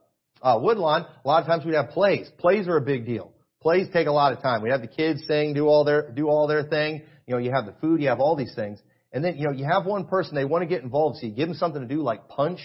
[0.42, 2.30] uh, Woodlawn, a lot of times we'd have plays.
[2.38, 3.32] Plays are a big deal.
[3.60, 4.62] Plays take a lot of time.
[4.62, 7.02] We have the kids sing, do all their, do all their thing.
[7.26, 8.80] You know, you have the food, you have all these things.
[9.12, 11.32] And then, you know, you have one person, they want to get involved, so you
[11.32, 12.60] give them something to do like punch.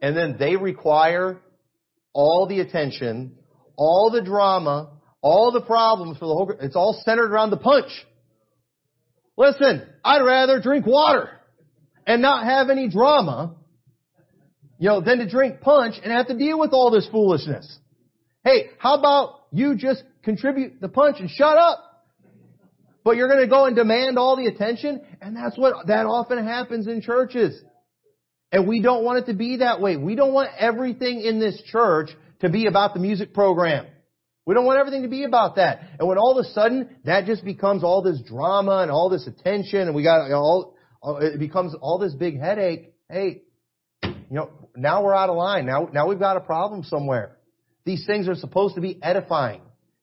[0.00, 1.38] And then they require
[2.14, 3.36] all the attention,
[3.76, 4.90] all the drama,
[5.22, 7.90] all the problems for the whole, it's all centered around the punch.
[9.36, 11.30] Listen, I'd rather drink water
[12.06, 13.54] and not have any drama,
[14.78, 17.78] you know, than to drink punch and have to deal with all this foolishness.
[18.44, 21.78] Hey, how about you just contribute the punch and shut up?
[23.02, 26.44] But you're going to go and demand all the attention, and that's what, that often
[26.46, 27.58] happens in churches.
[28.52, 29.96] And we don't want it to be that way.
[29.96, 32.10] We don't want everything in this church
[32.40, 33.86] to be about the music program.
[34.50, 35.78] We don't want everything to be about that.
[36.00, 39.28] And when all of a sudden that just becomes all this drama and all this
[39.28, 40.74] attention and we got all,
[41.20, 42.92] it becomes all this big headache.
[43.08, 43.42] Hey,
[44.02, 45.66] you know, now we're out of line.
[45.66, 47.36] Now, now we've got a problem somewhere.
[47.84, 49.60] These things are supposed to be edifying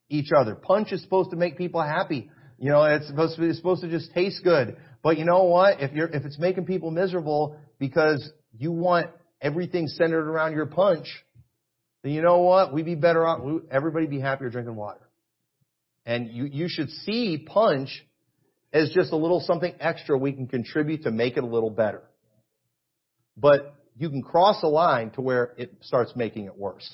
[0.08, 0.56] each other.
[0.56, 2.32] Punch is supposed to make people happy.
[2.58, 4.78] You know, it's supposed to be, it's supposed to just taste good.
[5.04, 5.82] But you know what?
[5.82, 9.08] If you're, if it's making people miserable because you want
[9.42, 11.08] everything centered around your punch,
[12.04, 12.74] then you know what?
[12.74, 13.42] We'd be better off,
[13.72, 15.02] everybody'd be happier drinking water.
[16.06, 17.90] And you, you should see punch
[18.72, 22.04] as just a little something extra we can contribute to make it a little better.
[23.36, 26.88] But you can cross a line to where it starts making it worse.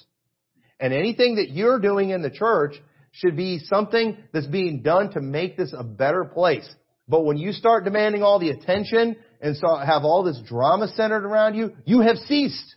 [0.80, 2.74] And anything that you're doing in the church
[3.12, 6.68] should be something that's being done to make this a better place.
[7.08, 11.26] But when you start demanding all the attention and so have all this drama centered
[11.26, 12.76] around you, you have ceased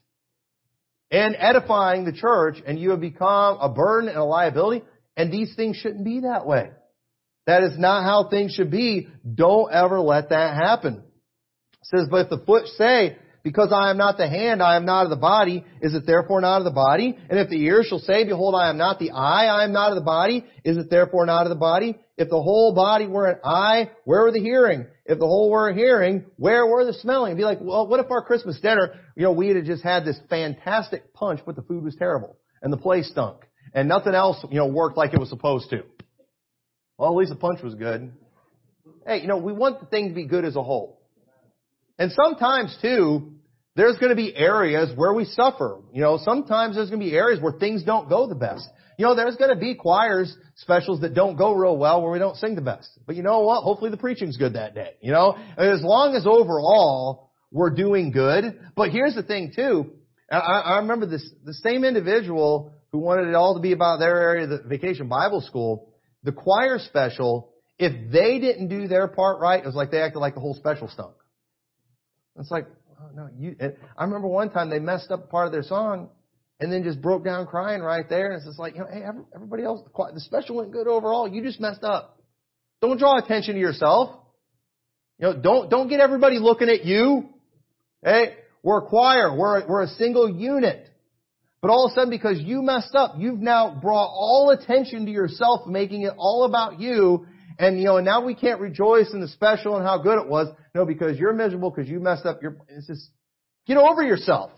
[1.10, 4.84] and edifying the church and you have become a burden and a liability.
[5.16, 6.70] And these things shouldn't be that way.
[7.46, 9.08] That is not how things should be.
[9.34, 11.02] Don't ever let that happen.
[11.74, 14.84] It says, but if the foot say, Because I am not the hand, I am
[14.84, 17.16] not of the body, is it therefore not of the body?
[17.30, 19.90] And if the ear shall say, behold, I am not the eye, I am not
[19.90, 21.96] of the body, is it therefore not of the body?
[22.16, 24.86] If the whole body were an eye, where were the hearing?
[25.04, 27.32] If the whole were hearing, where were the smelling?
[27.32, 30.04] It'd be like, well, what if our Christmas dinner, you know, we had just had
[30.04, 33.42] this fantastic punch, but the food was terrible and the place stunk
[33.74, 35.82] and nothing else, you know, worked like it was supposed to.
[36.96, 38.10] Well, at least the punch was good.
[39.06, 41.02] Hey, you know, we want the thing to be good as a whole.
[41.98, 43.34] And sometimes too,
[43.74, 45.80] there's going to be areas where we suffer.
[45.92, 48.66] You know, sometimes there's going to be areas where things don't go the best.
[48.98, 52.18] You know, there's going to be choirs specials that don't go real well where we
[52.18, 52.88] don't sing the best.
[53.06, 53.62] But you know what?
[53.62, 54.94] Hopefully the preaching's good that day.
[55.00, 58.58] You know, as long as overall we're doing good.
[58.74, 59.92] But here's the thing too.
[60.30, 64.16] I, I remember this, the same individual who wanted it all to be about their
[64.16, 65.92] area, the vacation Bible school,
[66.22, 70.18] the choir special, if they didn't do their part right, it was like they acted
[70.18, 71.14] like the whole special stunk.
[72.38, 72.66] It's like,
[73.00, 73.56] oh, no, you,
[73.96, 76.08] I remember one time they messed up part of their song
[76.60, 78.26] and then just broke down crying right there.
[78.26, 79.02] And it's just like, you know, hey,
[79.34, 79.80] everybody else,
[80.14, 81.28] the special went good overall.
[81.28, 82.18] You just messed up.
[82.80, 84.18] Don't draw attention to yourself.
[85.18, 87.28] You know, don't, don't get everybody looking at you.
[88.02, 89.34] Hey, we're a choir.
[89.34, 90.88] We're a, we're a single unit.
[91.62, 95.10] But all of a sudden, because you messed up, you've now brought all attention to
[95.10, 97.26] yourself, making it all about you.
[97.58, 100.28] And, you know, and now we can't rejoice in the special and how good it
[100.28, 100.48] was.
[100.74, 103.08] No, because you're miserable because you messed up your, it's just,
[103.66, 104.50] get over yourself.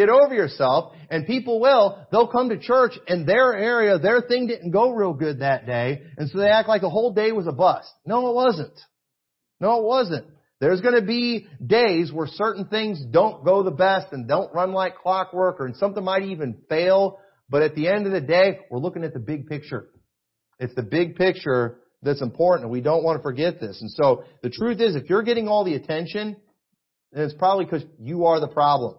[0.00, 2.06] Get over yourself, and people will.
[2.10, 6.00] They'll come to church, and their area, their thing didn't go real good that day,
[6.16, 7.92] and so they act like the whole day was a bust.
[8.06, 8.72] No, it wasn't.
[9.60, 10.24] No, it wasn't.
[10.58, 14.72] There's going to be days where certain things don't go the best and don't run
[14.72, 17.18] like clockwork, or and something might even fail.
[17.50, 19.90] But at the end of the day, we're looking at the big picture.
[20.58, 23.82] It's the big picture that's important, and we don't want to forget this.
[23.82, 26.36] And so the truth is, if you're getting all the attention,
[27.12, 28.94] then it's probably because you are the problem.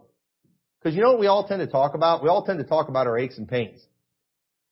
[0.82, 2.24] Because you know what we all tend to talk about?
[2.24, 3.80] We all tend to talk about our aches and pains.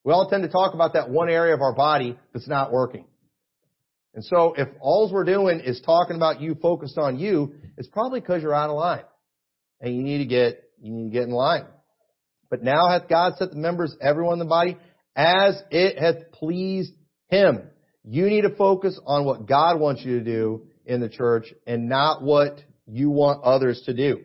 [0.04, 3.06] We all tend to talk about that one area of our body that's not working.
[4.16, 8.22] And so if all we're doing is talking about you focused on you, it's probably
[8.22, 9.04] because you're out of line.
[9.82, 11.66] And you need to get, you need to get in line.
[12.50, 14.78] But now hath God set the members, everyone in the body,
[15.16, 16.94] as it hath pleased
[17.28, 17.70] Him.
[18.04, 21.88] You need to focus on what God wants you to do in the church and
[21.88, 24.24] not what you want others to do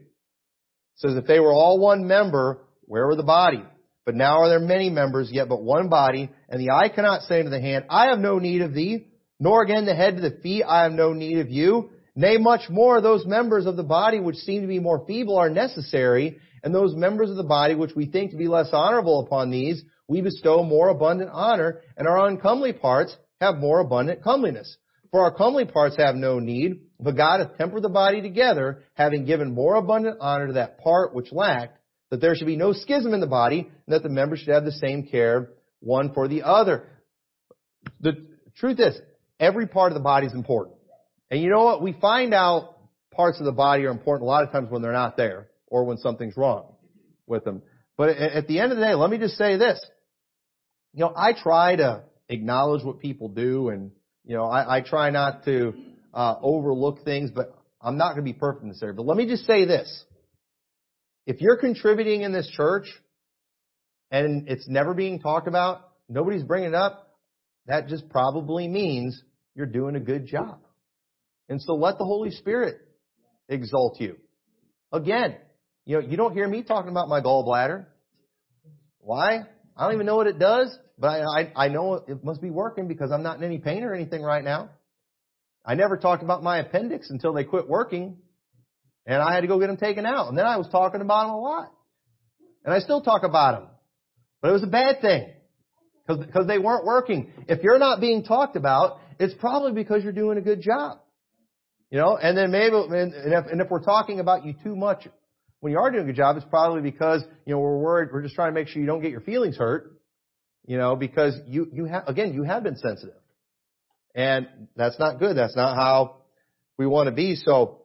[0.97, 3.63] says, if they were all one member, where were the body?
[4.05, 7.43] But now are there many members, yet but one body, and the eye cannot say
[7.43, 9.07] to the hand, I have no need of thee,
[9.41, 11.91] nor again the head to the feet, I have no need of you.
[12.15, 15.51] Nay, much more, those members of the body which seem to be more feeble are
[15.51, 19.51] necessary, and those members of the body which we think to be less honorable upon
[19.51, 24.77] these, we bestow more abundant honor, and our uncomely parts have more abundant comeliness.
[25.11, 29.25] For our comely parts have no need, but God hath tempered the body together, having
[29.25, 31.79] given more abundant honor to that part which lacked,
[32.11, 34.65] that there should be no schism in the body, and that the members should have
[34.65, 36.89] the same care one for the other.
[38.01, 38.27] The
[38.57, 38.97] truth is,
[39.41, 40.77] every part of the body is important.
[41.31, 41.83] And you know what?
[41.83, 42.77] We find out
[43.13, 45.85] parts of the body are important a lot of times when they're not there, or
[45.85, 46.75] when something's wrong
[47.27, 47.63] with them.
[47.97, 49.85] But at the end of the day, let me just say this.
[50.93, 53.91] You know, I try to acknowledge what people do and
[54.25, 55.75] you know, I, I try not to
[56.15, 58.95] uh, overlook things, but I'm not going to be perfect in this area.
[58.95, 60.05] But let me just say this.
[61.27, 62.87] If you're contributing in this church
[64.11, 67.19] and it's never being talked about, nobody's bringing it up,
[67.67, 69.21] that just probably means
[69.55, 70.61] you're doing a good job.
[71.49, 72.77] And so let the Holy Spirit
[73.49, 74.17] exalt you.
[74.93, 75.37] Again,
[75.85, 77.87] you know, you don't hear me talking about my gallbladder.
[78.99, 79.41] Why?
[79.77, 80.77] I don't even know what it does.
[80.99, 83.83] But I, I, I know it must be working because I'm not in any pain
[83.83, 84.71] or anything right now.
[85.65, 88.19] I never talked about my appendix until they quit working
[89.07, 90.29] and I had to go get them taken out.
[90.29, 91.73] And then I was talking about them a lot.
[92.65, 93.71] And I still talk about them.
[94.41, 95.29] But it was a bad thing
[96.07, 97.33] because they weren't working.
[97.49, 100.99] If you're not being talked about, it's probably because you're doing a good job.
[101.91, 105.07] You know, and then maybe, and if, and if we're talking about you too much
[105.61, 108.23] when you are doing a good job, it's probably because, you know, we're worried, we're
[108.23, 109.93] just trying to make sure you don't get your feelings hurt.
[110.67, 113.17] You know, because you, you have, again, you have been sensitive.
[114.15, 115.37] And that's not good.
[115.37, 116.19] That's not how
[116.79, 117.37] we want to be.
[117.37, 117.83] So,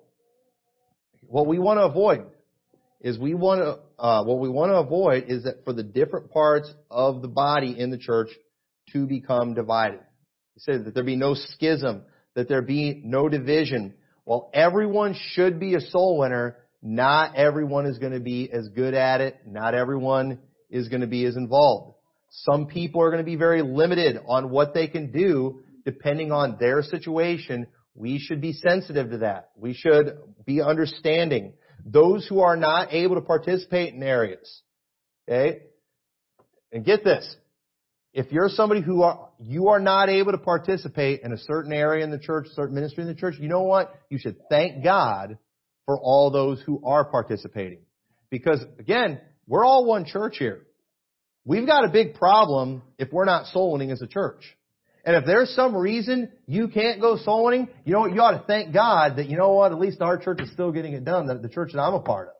[1.21, 2.25] what we want to avoid
[3.01, 6.31] is we want to, uh, what we want to avoid is that for the different
[6.31, 8.29] parts of the body in the church
[8.93, 9.99] to become divided.
[10.55, 12.03] He says that there be no schism,
[12.35, 13.93] that there be no division.
[14.25, 18.93] While everyone should be a soul winner, not everyone is going to be as good
[18.93, 19.37] at it.
[19.45, 21.95] Not everyone is going to be as involved.
[22.31, 26.57] Some people are going to be very limited on what they can do depending on
[26.59, 27.67] their situation.
[27.95, 29.49] We should be sensitive to that.
[29.55, 31.53] We should be understanding.
[31.85, 34.61] those who are not able to participate in areas.
[35.27, 35.61] Okay?
[36.71, 37.35] And get this.
[38.13, 42.03] If you're somebody who are, you are not able to participate in a certain area
[42.03, 43.93] in the church, certain ministry in the church, you know what?
[44.09, 45.37] You should thank God
[45.85, 47.79] for all those who are participating.
[48.29, 50.65] Because again, we're all one church here.
[51.45, 54.43] We've got a big problem if we're not soul winning as a church.
[55.05, 58.13] And if there's some reason you can't go soul winning, you know what?
[58.13, 59.71] You ought to thank God that, you know what?
[59.71, 62.01] At least our church is still getting it done, the, the church that I'm a
[62.01, 62.33] part of.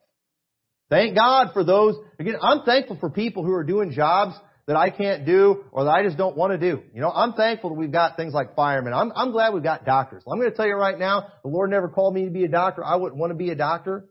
[0.90, 1.96] Thank God for those.
[2.20, 4.36] Again, I'm thankful for people who are doing jobs
[4.66, 6.82] that I can't do or that I just don't want to do.
[6.94, 8.94] You know, I'm thankful that we've got things like firemen.
[8.94, 10.24] I'm, I'm glad we've got doctors.
[10.32, 12.48] I'm going to tell you right now, the Lord never called me to be a
[12.48, 12.84] doctor.
[12.84, 14.06] I wouldn't want to be a doctor.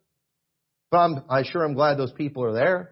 [0.90, 2.90] But I'm, I sure am glad those people are there.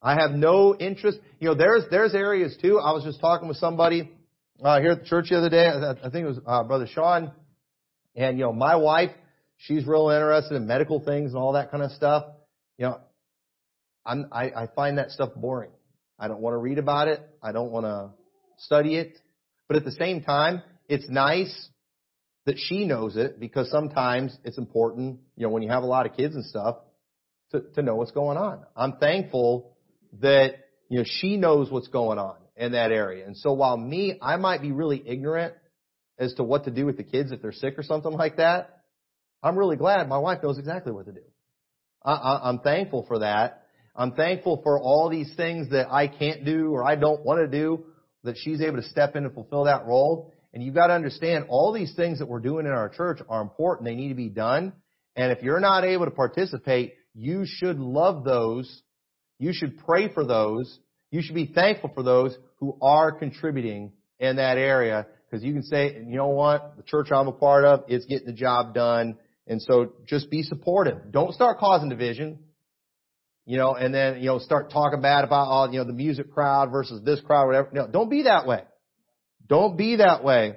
[0.00, 1.18] I have no interest.
[1.38, 2.80] You know, there's, there's areas too.
[2.80, 4.10] I was just talking with somebody,
[4.62, 5.66] uh, here at the church the other day.
[5.66, 7.32] I, think it was, uh, Brother Sean.
[8.14, 9.10] And, you know, my wife,
[9.56, 12.26] she's real interested in medical things and all that kind of stuff.
[12.78, 13.00] You know,
[14.04, 15.70] I'm, I, I find that stuff boring.
[16.18, 17.20] I don't want to read about it.
[17.42, 18.10] I don't want to
[18.58, 19.18] study it.
[19.68, 21.68] But at the same time, it's nice
[22.44, 26.06] that she knows it because sometimes it's important, you know, when you have a lot
[26.06, 26.76] of kids and stuff,
[27.52, 28.64] to, to know what's going on.
[28.76, 29.76] I'm thankful
[30.20, 30.54] that,
[30.88, 33.26] you know, she knows what's going on in that area.
[33.26, 35.54] And so while me, I might be really ignorant
[36.18, 38.82] as to what to do with the kids if they're sick or something like that,
[39.42, 41.22] I'm really glad my wife knows exactly what to do.
[42.04, 43.62] I, I, I'm thankful for that
[43.94, 47.58] I'm thankful for all these things that I can't do or I don't want to
[47.58, 47.84] do,
[48.24, 50.32] that she's able to step in and fulfill that role.
[50.54, 53.42] And you've got to understand all these things that we're doing in our church are
[53.42, 53.86] important.
[53.86, 54.72] They need to be done.
[55.16, 58.82] And if you're not able to participate, you should love those.
[59.38, 60.78] You should pray for those.
[61.12, 65.62] You should be thankful for those who are contributing in that area because you can
[65.62, 69.16] say, you know what, the church I'm a part of, it's getting the job done.
[69.46, 71.12] And so just be supportive.
[71.12, 72.40] Don't start causing division
[73.44, 76.30] you know, and then, you know, start talking bad about all, you know, the music
[76.32, 77.70] crowd versus this crowd, whatever.
[77.72, 78.62] No, don't be that way.
[79.48, 80.56] Don't be that way.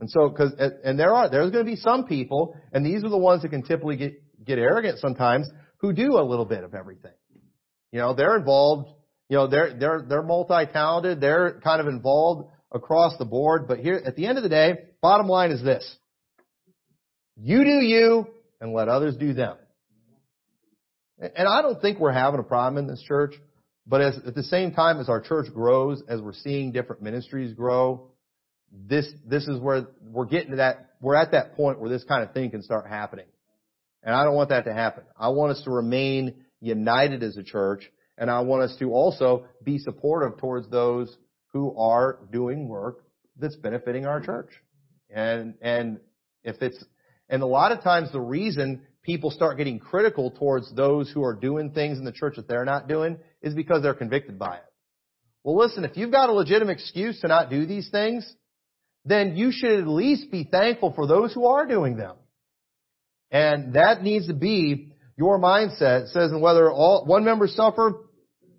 [0.00, 3.10] And so, cause, and there are, there's going to be some people, and these are
[3.10, 6.74] the ones that can typically get, get arrogant sometimes, who do a little bit of
[6.74, 7.12] everything.
[7.92, 8.88] You know, they're involved,
[9.28, 14.02] you know, they're, they're, they're multi-talented, they're kind of involved across the board, but here,
[14.04, 15.96] at the end of the day, bottom line is this.
[17.36, 18.26] You do you,
[18.60, 19.56] and let others do them.
[21.18, 23.34] And I don't think we're having a problem in this church,
[23.86, 27.52] but as, at the same time as our church grows, as we're seeing different ministries
[27.54, 28.10] grow,
[28.72, 32.22] this, this is where we're getting to that, we're at that point where this kind
[32.22, 33.26] of thing can start happening.
[34.02, 35.04] And I don't want that to happen.
[35.18, 39.46] I want us to remain united as a church, and I want us to also
[39.62, 41.16] be supportive towards those
[41.52, 43.04] who are doing work
[43.38, 44.50] that's benefiting our church.
[45.10, 46.00] And, and
[46.42, 46.82] if it's,
[47.28, 51.34] and a lot of times the reason people start getting critical towards those who are
[51.34, 54.64] doing things in the church that they're not doing is because they're convicted by it.
[55.42, 58.30] Well, listen, if you've got a legitimate excuse to not do these things,
[59.04, 62.16] then you should at least be thankful for those who are doing them.
[63.30, 66.08] And that needs to be your mindset.
[66.08, 67.92] Says, and whether all, one member suffer,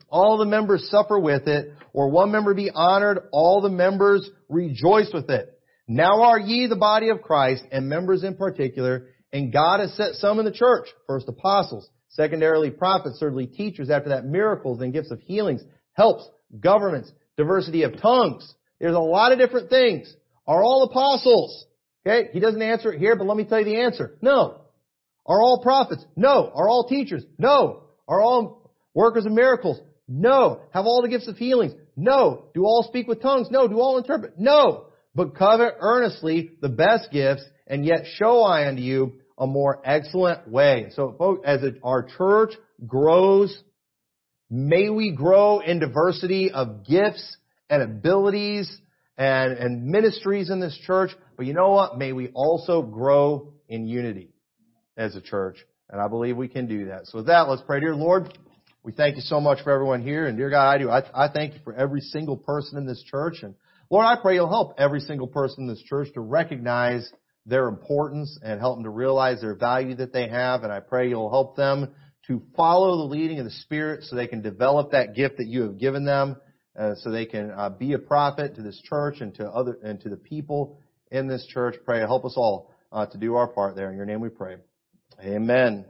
[0.10, 5.10] all the members suffer with it, or one member be honored, all the members rejoice
[5.14, 5.52] with it.
[5.88, 10.14] Now are ye the body of Christ, and members in particular, and God has set
[10.14, 10.88] some in the church.
[11.08, 15.62] First apostles, secondarily prophets, thirdly teachers, after that miracles and gifts of healings,
[15.94, 16.28] helps,
[16.60, 18.54] governments, diversity of tongues.
[18.80, 20.14] There's a lot of different things.
[20.48, 21.66] Are all apostles?
[22.06, 24.18] Okay, he doesn't answer it here, but let me tell you the answer.
[24.22, 24.65] No.
[25.26, 26.06] Are all prophets?
[26.16, 26.52] No.
[26.54, 27.24] Are all teachers?
[27.38, 27.84] No.
[28.08, 29.80] Are all workers of miracles?
[30.08, 30.62] No.
[30.72, 31.74] Have all the gifts of healings?
[31.96, 32.46] No.
[32.54, 33.48] Do all speak with tongues?
[33.50, 33.68] No.
[33.68, 34.38] Do all interpret?
[34.38, 34.86] No.
[35.16, 40.48] But covet earnestly the best gifts, and yet show I unto you a more excellent
[40.48, 40.92] way.
[40.96, 42.52] So as our church
[42.86, 43.58] grows,
[44.50, 47.38] may we grow in diversity of gifts
[47.70, 48.70] and abilities
[49.18, 51.12] and, and ministries in this church.
[51.38, 51.98] But you know what?
[51.98, 54.35] May we also grow in unity
[54.98, 55.58] as a church.
[55.90, 57.08] And I believe we can do that.
[57.08, 57.80] So with that, let's pray.
[57.80, 58.38] Dear Lord,
[58.84, 60.28] we thank you so much for everyone here.
[60.28, 60.90] And dear God, I do.
[60.90, 63.38] I, I thank you for every single person in this church.
[63.44, 63.56] And
[63.90, 67.10] Lord, I pray you'll help every single person in this church to recognize
[67.46, 70.64] their importance and help them to realize their value that they have.
[70.64, 71.94] And I pray you'll help them
[72.28, 75.62] to follow the leading of the Spirit so they can develop that gift that you
[75.62, 76.38] have given them,
[76.78, 80.02] uh, so they can uh, be a prophet to this church and to other and
[80.02, 80.80] to the people
[81.12, 81.76] in this church.
[81.86, 83.92] Pray help us all uh, to do our part there.
[83.92, 84.56] In your name we pray.
[85.26, 85.86] Amen.